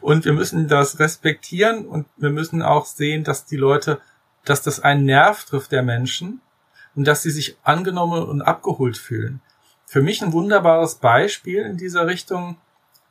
Und 0.00 0.24
wir 0.24 0.32
müssen 0.32 0.68
das 0.68 0.98
respektieren 0.98 1.86
und 1.86 2.06
wir 2.16 2.30
müssen 2.30 2.62
auch 2.62 2.86
sehen, 2.86 3.24
dass 3.24 3.46
die 3.46 3.56
Leute, 3.56 4.00
dass 4.44 4.62
das 4.62 4.80
einen 4.80 5.04
Nerv 5.04 5.44
trifft 5.44 5.72
der 5.72 5.82
Menschen 5.82 6.40
und 6.94 7.06
dass 7.06 7.22
sie 7.22 7.30
sich 7.30 7.56
angenommen 7.62 8.22
und 8.24 8.42
abgeholt 8.42 8.98
fühlen. 8.98 9.40
Für 9.86 10.02
mich 10.02 10.22
ein 10.22 10.32
wunderbares 10.32 10.96
Beispiel 10.96 11.62
in 11.62 11.76
dieser 11.76 12.06
Richtung 12.06 12.58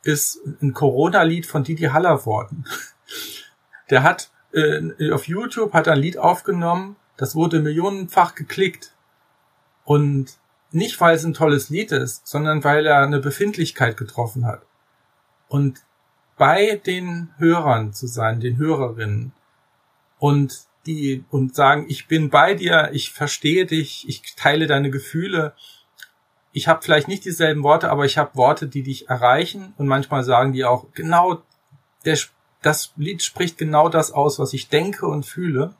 ist 0.02 0.40
ein 0.62 0.72
Corona-Lied 0.72 1.46
von 1.46 1.64
Didi 1.64 1.84
Hallervorden. 1.84 2.66
Der 3.90 4.02
hat 4.02 4.30
äh, 4.52 5.12
auf 5.12 5.28
YouTube 5.28 5.72
hat 5.72 5.88
ein 5.88 5.98
Lied 5.98 6.18
aufgenommen, 6.18 6.96
das 7.16 7.34
wurde 7.34 7.60
millionenfach 7.60 8.34
geklickt. 8.34 8.92
Und 9.84 10.38
nicht, 10.72 11.00
weil 11.00 11.14
es 11.14 11.24
ein 11.24 11.34
tolles 11.34 11.70
Lied 11.70 11.92
ist, 11.92 12.26
sondern 12.26 12.64
weil 12.64 12.86
er 12.86 12.98
eine 12.98 13.20
Befindlichkeit 13.20 13.96
getroffen 13.96 14.46
hat. 14.46 14.65
Und 15.48 15.80
bei 16.36 16.80
den 16.84 17.30
Hörern 17.38 17.92
zu 17.92 18.06
sein, 18.06 18.40
den 18.40 18.56
Hörerinnen 18.56 19.32
und 20.18 20.66
die 20.86 21.24
und 21.30 21.54
sagen, 21.54 21.86
ich 21.88 22.06
bin 22.06 22.30
bei 22.30 22.54
dir, 22.54 22.90
ich 22.92 23.10
verstehe 23.10 23.66
dich, 23.66 24.08
ich 24.08 24.34
teile 24.36 24.66
deine 24.66 24.90
Gefühle 24.90 25.54
ich 26.56 26.68
habe 26.68 26.80
vielleicht 26.82 27.06
nicht 27.06 27.26
dieselben 27.26 27.62
Worte, 27.64 27.90
aber 27.90 28.06
ich 28.06 28.16
habe 28.16 28.34
Worte, 28.34 28.66
die 28.66 28.82
dich 28.82 29.10
erreichen 29.10 29.74
und 29.76 29.88
manchmal 29.88 30.24
sagen 30.24 30.54
die 30.54 30.64
auch 30.64 30.86
genau, 30.94 31.42
der, 32.06 32.18
das 32.62 32.94
Lied 32.96 33.22
spricht 33.22 33.58
genau 33.58 33.90
das 33.90 34.10
aus, 34.10 34.38
was 34.38 34.54
ich 34.54 34.70
denke 34.70 35.06
und 35.06 35.26
fühle. 35.26 35.74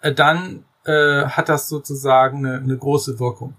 Äh, 0.00 0.14
dann 0.14 0.64
äh, 0.86 1.26
hat 1.26 1.50
das 1.50 1.68
sozusagen 1.68 2.38
eine, 2.38 2.56
eine 2.56 2.78
große 2.78 3.20
Wirkung. 3.20 3.54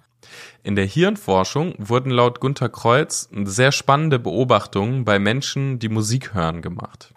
In 0.63 0.75
der 0.75 0.85
Hirnforschung 0.85 1.75
wurden 1.77 2.09
laut 2.09 2.39
Gunther 2.39 2.69
Kreuz 2.69 3.29
sehr 3.43 3.71
spannende 3.71 4.19
Beobachtungen 4.19 5.05
bei 5.05 5.19
Menschen, 5.19 5.79
die 5.79 5.89
Musik 5.89 6.33
hören, 6.33 6.61
gemacht. 6.61 7.13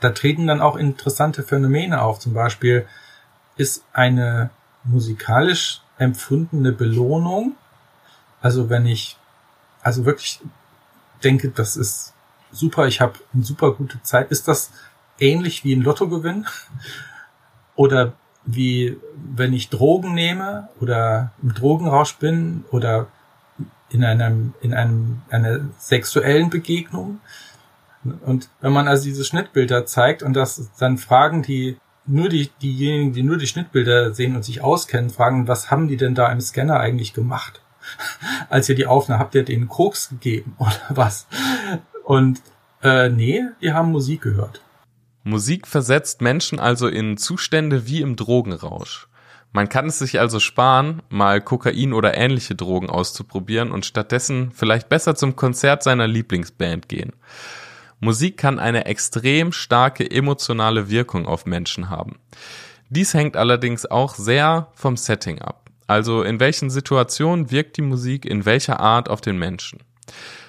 Da 0.00 0.10
treten 0.10 0.46
dann 0.46 0.60
auch 0.60 0.76
interessante 0.76 1.42
Phänomene 1.42 2.02
auf. 2.02 2.18
Zum 2.18 2.34
Beispiel 2.34 2.86
ist 3.56 3.84
eine 3.92 4.50
musikalisch 4.84 5.80
empfundene 5.98 6.72
Belohnung 6.72 7.56
also 8.44 8.68
wenn 8.68 8.84
ich 8.84 9.16
also 9.80 10.04
wirklich 10.04 10.38
denke, 11.22 11.48
das 11.48 11.78
ist 11.78 12.12
super, 12.52 12.86
ich 12.86 13.00
habe 13.00 13.14
eine 13.32 13.42
super 13.42 13.72
gute 13.72 14.02
Zeit, 14.02 14.30
ist 14.30 14.48
das 14.48 14.70
ähnlich 15.18 15.64
wie 15.64 15.74
ein 15.74 15.80
Lottogewinn? 15.80 16.46
Oder 17.74 18.12
wie 18.46 18.96
wenn 19.34 19.52
ich 19.52 19.70
Drogen 19.70 20.14
nehme 20.14 20.68
oder 20.80 21.32
im 21.42 21.54
Drogenrausch 21.54 22.16
bin 22.16 22.64
oder 22.70 23.06
in 23.90 24.04
einem, 24.04 24.54
in 24.60 24.74
einem, 24.74 25.22
einer 25.30 25.60
sexuellen 25.78 26.50
Begegnung. 26.50 27.20
Und 28.26 28.50
wenn 28.60 28.72
man 28.72 28.88
also 28.88 29.04
diese 29.04 29.24
Schnittbilder 29.24 29.86
zeigt 29.86 30.22
und 30.22 30.34
das 30.34 30.70
dann 30.78 30.98
fragen 30.98 31.42
die, 31.42 31.78
nur 32.06 32.28
die, 32.28 32.50
diejenigen, 32.60 33.12
die 33.12 33.22
nur 33.22 33.38
die 33.38 33.46
Schnittbilder 33.46 34.12
sehen 34.12 34.36
und 34.36 34.44
sich 34.44 34.62
auskennen, 34.62 35.10
fragen, 35.10 35.48
was 35.48 35.70
haben 35.70 35.88
die 35.88 35.96
denn 35.96 36.14
da 36.14 36.30
im 36.30 36.40
Scanner 36.40 36.80
eigentlich 36.80 37.14
gemacht? 37.14 37.62
als 38.50 38.68
ihr 38.68 38.74
die 38.74 38.86
Aufnahme, 38.86 39.20
habt 39.20 39.34
ihr 39.34 39.44
den 39.44 39.68
Koks 39.68 40.08
gegeben 40.08 40.54
oder 40.58 40.72
was? 40.90 41.26
Und 42.04 42.42
äh, 42.82 43.08
nee, 43.08 43.42
die 43.60 43.72
haben 43.72 43.92
Musik 43.92 44.22
gehört. 44.22 44.60
Musik 45.24 45.66
versetzt 45.66 46.20
Menschen 46.20 46.60
also 46.60 46.86
in 46.86 47.16
Zustände 47.16 47.86
wie 47.86 48.02
im 48.02 48.14
Drogenrausch. 48.14 49.08
Man 49.52 49.70
kann 49.70 49.86
es 49.86 49.98
sich 49.98 50.20
also 50.20 50.38
sparen, 50.38 51.02
mal 51.08 51.40
Kokain 51.40 51.94
oder 51.94 52.14
ähnliche 52.14 52.54
Drogen 52.54 52.90
auszuprobieren 52.90 53.70
und 53.72 53.86
stattdessen 53.86 54.50
vielleicht 54.52 54.90
besser 54.90 55.14
zum 55.14 55.34
Konzert 55.34 55.82
seiner 55.82 56.06
Lieblingsband 56.06 56.90
gehen. 56.90 57.14
Musik 58.00 58.36
kann 58.36 58.58
eine 58.58 58.84
extrem 58.84 59.52
starke 59.52 60.10
emotionale 60.10 60.90
Wirkung 60.90 61.26
auf 61.26 61.46
Menschen 61.46 61.88
haben. 61.88 62.18
Dies 62.90 63.14
hängt 63.14 63.36
allerdings 63.36 63.86
auch 63.86 64.16
sehr 64.16 64.68
vom 64.74 64.98
Setting 64.98 65.40
ab. 65.40 65.70
Also 65.86 66.22
in 66.22 66.38
welchen 66.38 66.68
Situationen 66.68 67.50
wirkt 67.50 67.78
die 67.78 67.82
Musik 67.82 68.26
in 68.26 68.44
welcher 68.44 68.80
Art 68.80 69.08
auf 69.08 69.22
den 69.22 69.38
Menschen? 69.38 69.78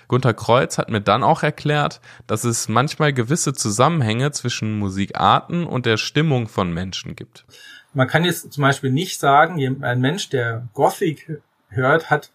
Gunther 0.07 0.33
Kreuz 0.33 0.77
hat 0.77 0.89
mir 0.89 1.01
dann 1.01 1.23
auch 1.23 1.43
erklärt, 1.43 2.01
dass 2.27 2.43
es 2.43 2.69
manchmal 2.69 3.13
gewisse 3.13 3.53
Zusammenhänge 3.53 4.31
zwischen 4.31 4.77
Musikarten 4.77 5.65
und 5.65 5.85
der 5.85 5.97
Stimmung 5.97 6.47
von 6.47 6.73
Menschen 6.73 7.15
gibt. 7.15 7.45
Man 7.93 8.07
kann 8.07 8.25
jetzt 8.25 8.51
zum 8.51 8.61
Beispiel 8.61 8.91
nicht 8.91 9.19
sagen, 9.19 9.83
ein 9.83 10.01
Mensch, 10.01 10.29
der 10.29 10.67
Gothic 10.73 11.41
hört, 11.69 12.09
hat 12.09 12.31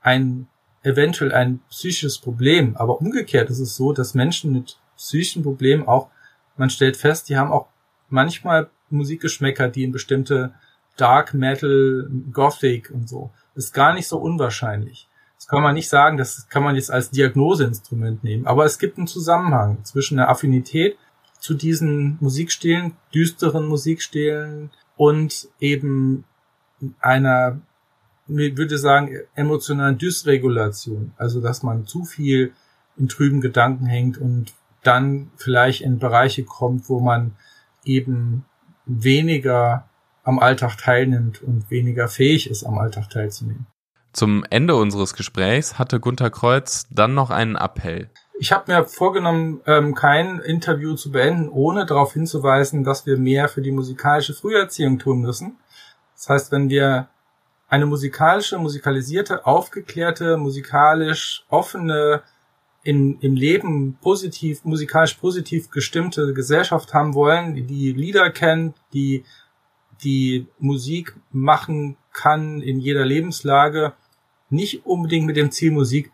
ein 0.00 0.48
eventuell 0.82 1.32
ein 1.32 1.60
psychisches 1.70 2.18
Problem. 2.18 2.76
Aber 2.76 3.00
umgekehrt 3.00 3.50
ist 3.50 3.58
es 3.58 3.76
so, 3.76 3.92
dass 3.92 4.14
Menschen 4.14 4.52
mit 4.52 4.78
psychischen 4.96 5.42
Problemen 5.42 5.86
auch, 5.88 6.08
man 6.56 6.70
stellt 6.70 6.96
fest, 6.96 7.28
die 7.28 7.36
haben 7.36 7.50
auch 7.50 7.66
manchmal 8.08 8.70
Musikgeschmäcker, 8.90 9.68
die 9.68 9.84
in 9.84 9.92
bestimmte 9.92 10.54
Dark 10.96 11.34
Metal, 11.34 12.08
Gothic 12.32 12.90
und 12.90 13.08
so. 13.08 13.30
ist 13.54 13.74
gar 13.74 13.94
nicht 13.94 14.06
so 14.06 14.18
unwahrscheinlich. 14.18 15.08
Das 15.36 15.46
kann 15.48 15.62
man 15.62 15.74
nicht 15.74 15.88
sagen, 15.88 16.16
das 16.16 16.48
kann 16.48 16.62
man 16.62 16.74
jetzt 16.74 16.90
als 16.90 17.10
Diagnoseinstrument 17.10 18.24
nehmen. 18.24 18.46
Aber 18.46 18.64
es 18.64 18.78
gibt 18.78 18.98
einen 18.98 19.06
Zusammenhang 19.06 19.84
zwischen 19.84 20.16
der 20.16 20.28
Affinität 20.28 20.96
zu 21.38 21.54
diesen 21.54 22.16
Musikstilen, 22.20 22.96
düsteren 23.12 23.66
Musikstilen 23.66 24.70
und 24.96 25.48
eben 25.60 26.24
einer, 27.00 27.60
ich 28.28 28.56
würde 28.56 28.78
sagen, 28.78 29.14
emotionalen 29.34 29.98
Dysregulation. 29.98 31.12
Also, 31.18 31.40
dass 31.42 31.62
man 31.62 31.86
zu 31.86 32.04
viel 32.04 32.52
in 32.96 33.08
trüben 33.08 33.40
Gedanken 33.40 33.86
hängt 33.86 34.18
und 34.18 34.54
dann 34.82 35.30
vielleicht 35.36 35.82
in 35.82 35.98
Bereiche 35.98 36.44
kommt, 36.44 36.88
wo 36.88 37.00
man 37.00 37.36
eben 37.84 38.44
weniger 38.86 39.88
am 40.22 40.38
Alltag 40.38 40.78
teilnimmt 40.78 41.42
und 41.42 41.70
weniger 41.70 42.08
fähig 42.08 42.48
ist, 42.48 42.64
am 42.64 42.78
Alltag 42.78 43.10
teilzunehmen. 43.10 43.66
Zum 44.14 44.44
Ende 44.48 44.76
unseres 44.76 45.14
Gesprächs 45.14 45.76
hatte 45.76 45.98
Gunther 45.98 46.30
Kreuz 46.30 46.86
dann 46.88 47.14
noch 47.14 47.30
einen 47.30 47.56
Appell. 47.56 48.10
Ich 48.38 48.52
habe 48.52 48.72
mir 48.72 48.84
vorgenommen, 48.84 49.60
ähm, 49.66 49.96
kein 49.96 50.38
Interview 50.38 50.94
zu 50.94 51.10
beenden, 51.10 51.48
ohne 51.48 51.84
darauf 51.84 52.12
hinzuweisen, 52.12 52.84
dass 52.84 53.06
wir 53.06 53.18
mehr 53.18 53.48
für 53.48 53.60
die 53.60 53.72
musikalische 53.72 54.32
Früherziehung 54.32 55.00
tun 55.00 55.20
müssen. 55.20 55.56
Das 56.14 56.28
heißt, 56.28 56.52
wenn 56.52 56.68
wir 56.68 57.08
eine 57.68 57.86
musikalische, 57.86 58.56
musikalisierte, 58.58 59.46
aufgeklärte, 59.46 60.36
musikalisch 60.36 61.44
offene, 61.48 62.22
in, 62.84 63.18
im 63.18 63.34
Leben 63.34 63.98
positiv, 64.00 64.64
musikalisch 64.64 65.14
positiv 65.14 65.70
gestimmte 65.70 66.34
Gesellschaft 66.34 66.94
haben 66.94 67.14
wollen, 67.14 67.66
die 67.66 67.92
Lieder 67.92 68.30
kennt, 68.30 68.76
die 68.92 69.24
die 70.04 70.46
Musik 70.60 71.16
machen 71.32 71.96
kann 72.12 72.60
in 72.60 72.78
jeder 72.78 73.04
Lebenslage, 73.04 73.94
nicht 74.54 74.86
unbedingt 74.86 75.26
mit 75.26 75.36
dem 75.36 75.50
Ziel 75.50 75.72
Musik 75.72 76.10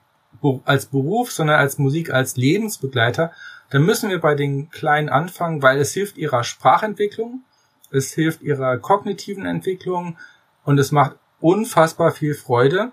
als 0.65 0.87
Beruf, 0.87 1.33
sondern 1.33 1.59
als 1.59 1.79
Musik 1.79 2.11
als 2.11 2.37
Lebensbegleiter, 2.37 3.33
dann 3.71 3.85
müssen 3.85 4.11
wir 4.11 4.21
bei 4.21 4.35
den 4.35 4.71
Kleinen 4.71 5.09
anfangen, 5.09 5.63
weil 5.63 5.79
es 5.79 5.93
hilft 5.93 6.19
ihrer 6.19 6.45
Sprachentwicklung, 6.45 7.43
es 7.91 8.13
hilft 8.13 8.43
ihrer 8.43 8.79
kognitiven 8.79 9.47
Entwicklung 9.47 10.17
und 10.65 10.79
es 10.79 10.93
macht 10.93 11.17
unfassbar 11.41 12.13
viel 12.13 12.35
Freude. 12.35 12.93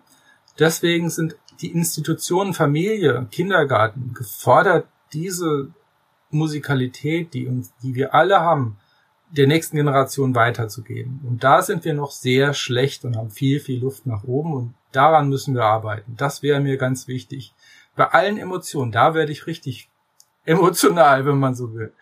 Deswegen 0.60 1.10
sind 1.10 1.36
die 1.62 1.72
Institutionen 1.72 2.54
Familie, 2.54 3.28
Kindergarten 3.32 4.14
gefordert, 4.14 4.88
diese 5.14 5.72
Musikalität, 6.30 7.34
die 7.34 7.48
uns, 7.48 7.74
die 7.82 7.96
wir 7.96 8.14
alle 8.14 8.42
haben, 8.42 8.78
der 9.30 9.48
nächsten 9.48 9.78
Generation 9.78 10.36
weiterzugeben. 10.36 11.22
Und 11.28 11.44
da 11.44 11.62
sind 11.62 11.86
wir 11.86 11.94
noch 11.94 12.12
sehr 12.12 12.54
schlecht 12.54 13.04
und 13.04 13.18
haben 13.18 13.32
viel, 13.32 13.60
viel 13.60 13.82
Luft 13.82 14.06
nach 14.06 14.24
oben 14.24 14.54
und 14.54 14.74
daran 14.98 15.30
müssen 15.30 15.54
wir 15.54 15.64
arbeiten. 15.64 16.16
Das 16.18 16.42
wäre 16.42 16.60
mir 16.60 16.78
ganz 16.78 17.08
wichtig. 17.08 17.54
Bei 17.96 18.10
allen 18.10 18.38
Emotionen, 18.38 18.92
da 18.92 19.14
werde 19.14 19.32
ich 19.32 19.46
richtig 19.46 19.90
emotional, 20.46 21.26
wenn 21.26 21.38
man 21.38 21.54
so 21.56 21.74
will. 21.74 21.94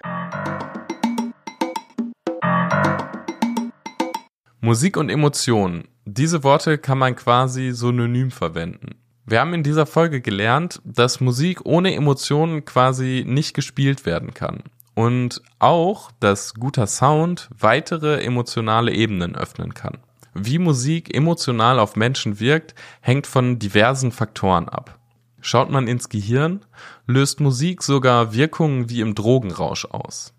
Musik 4.62 4.98
und 4.98 5.10
Emotionen. 5.10 5.90
Diese 6.06 6.44
Worte 6.44 6.78
kann 6.78 6.98
man 6.98 7.16
quasi 7.16 7.72
synonym 7.72 8.32
verwenden. 8.32 8.96
Wir 9.26 9.42
haben 9.42 9.54
in 9.54 9.64
dieser 9.64 9.86
Folge 9.86 10.22
gelernt, 10.22 10.82
dass 10.86 11.20
Musik 11.20 11.66
ohne 11.66 11.94
Emotionen 11.96 12.64
quasi 12.64 13.26
nicht 13.28 13.54
gespielt 13.54 14.06
werden 14.06 14.34
kann. 14.34 14.64
Und 14.94 15.42
auch, 15.60 16.12
dass 16.20 16.54
guter 16.54 16.88
Sound 16.88 17.50
weitere 17.58 18.24
emotionale 18.24 18.94
Ebenen 18.94 19.36
öffnen 19.36 19.74
kann. 19.74 19.98
Wie 20.38 20.60
Musik 20.60 21.16
emotional 21.16 21.80
auf 21.80 21.96
Menschen 21.96 22.42
wirkt, 22.42 22.76
hängt 23.00 23.26
von 23.26 23.58
diversen 23.58 24.12
Faktoren 24.12 24.68
ab. 24.68 25.00
Schaut 25.40 25.70
man 25.70 25.88
ins 25.88 26.10
Gehirn, 26.10 26.66
löst 27.08 27.40
Musik 27.40 27.82
sogar 27.82 28.34
Wirkungen 28.34 28.90
wie 28.90 29.00
im 29.00 29.16
Drogenrausch 29.16 29.86
aus. 29.86 30.34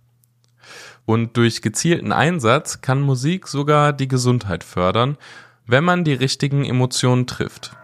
Und 1.07 1.39
durch 1.39 1.63
gezielten 1.63 2.13
Einsatz 2.13 2.83
kann 2.83 3.01
Musik 3.01 3.49
sogar 3.49 3.95
die 3.95 4.09
Gesundheit 4.09 4.65
fördern, 4.65 5.17
wenn 5.65 5.85
man 5.85 6.05
die 6.05 6.13
richtigen 6.13 6.67
Emotionen 6.67 7.27
trifft. 7.27 7.75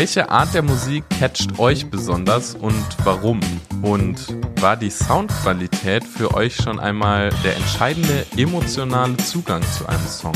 Welche 0.00 0.30
Art 0.30 0.54
der 0.54 0.62
Musik 0.62 1.04
catcht 1.10 1.58
euch 1.58 1.90
besonders 1.90 2.54
und 2.54 2.86
warum? 3.04 3.38
Und 3.82 4.34
war 4.58 4.78
die 4.78 4.88
Soundqualität 4.88 6.04
für 6.04 6.32
euch 6.32 6.56
schon 6.56 6.80
einmal 6.80 7.28
der 7.44 7.56
entscheidende 7.56 8.24
emotionale 8.34 9.18
Zugang 9.18 9.60
zu 9.60 9.86
einem 9.86 10.06
Song? 10.06 10.32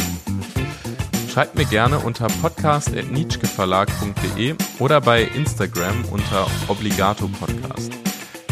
Schreibt 1.32 1.54
mir 1.54 1.64
gerne 1.64 1.98
unter 1.98 2.26
podcast.nietzscheverlag.de 2.26 4.54
oder 4.80 5.00
bei 5.00 5.22
Instagram 5.22 6.04
unter 6.10 6.46
Obligato 6.68 7.26
Podcast. 7.28 7.90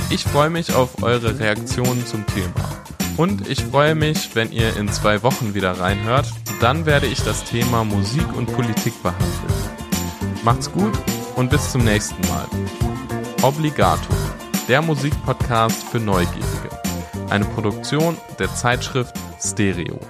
Ich 0.09 0.25
freue 0.25 0.49
mich 0.49 0.75
auf 0.75 1.03
eure 1.03 1.39
Reaktionen 1.39 2.07
zum 2.07 2.25
Thema. 2.25 2.55
Und 3.19 3.51
ich 3.51 3.63
freue 3.63 3.95
mich, 3.95 4.35
wenn 4.35 4.51
ihr 4.51 4.79
in 4.79 4.91
zwei 4.91 5.23
Wochen 5.23 5.53
wieder 5.53 5.79
reinhört. 5.79 6.33
Dann 6.63 6.87
werde 6.87 7.07
ich 7.07 7.23
das 7.23 7.45
Thema 7.45 7.85
Musik 7.85 8.35
und 8.35 8.47
Politik 8.47 8.95
behandeln. 9.03 9.52
Macht's 10.43 10.71
gut 10.73 10.93
und 11.37 11.51
bis 11.51 11.71
zum 11.71 11.85
nächsten 11.85 12.21
Mal. 12.29 12.47
Obligato, 13.43 14.13
der 14.67 14.83
Musikpodcast 14.83 15.85
für 15.85 16.01
Neugierige. 16.01 16.69
Eine 17.31 17.45
Produktion 17.45 18.17
der 18.41 18.53
Zeitschrift 18.53 19.15
Stereo. 19.41 20.01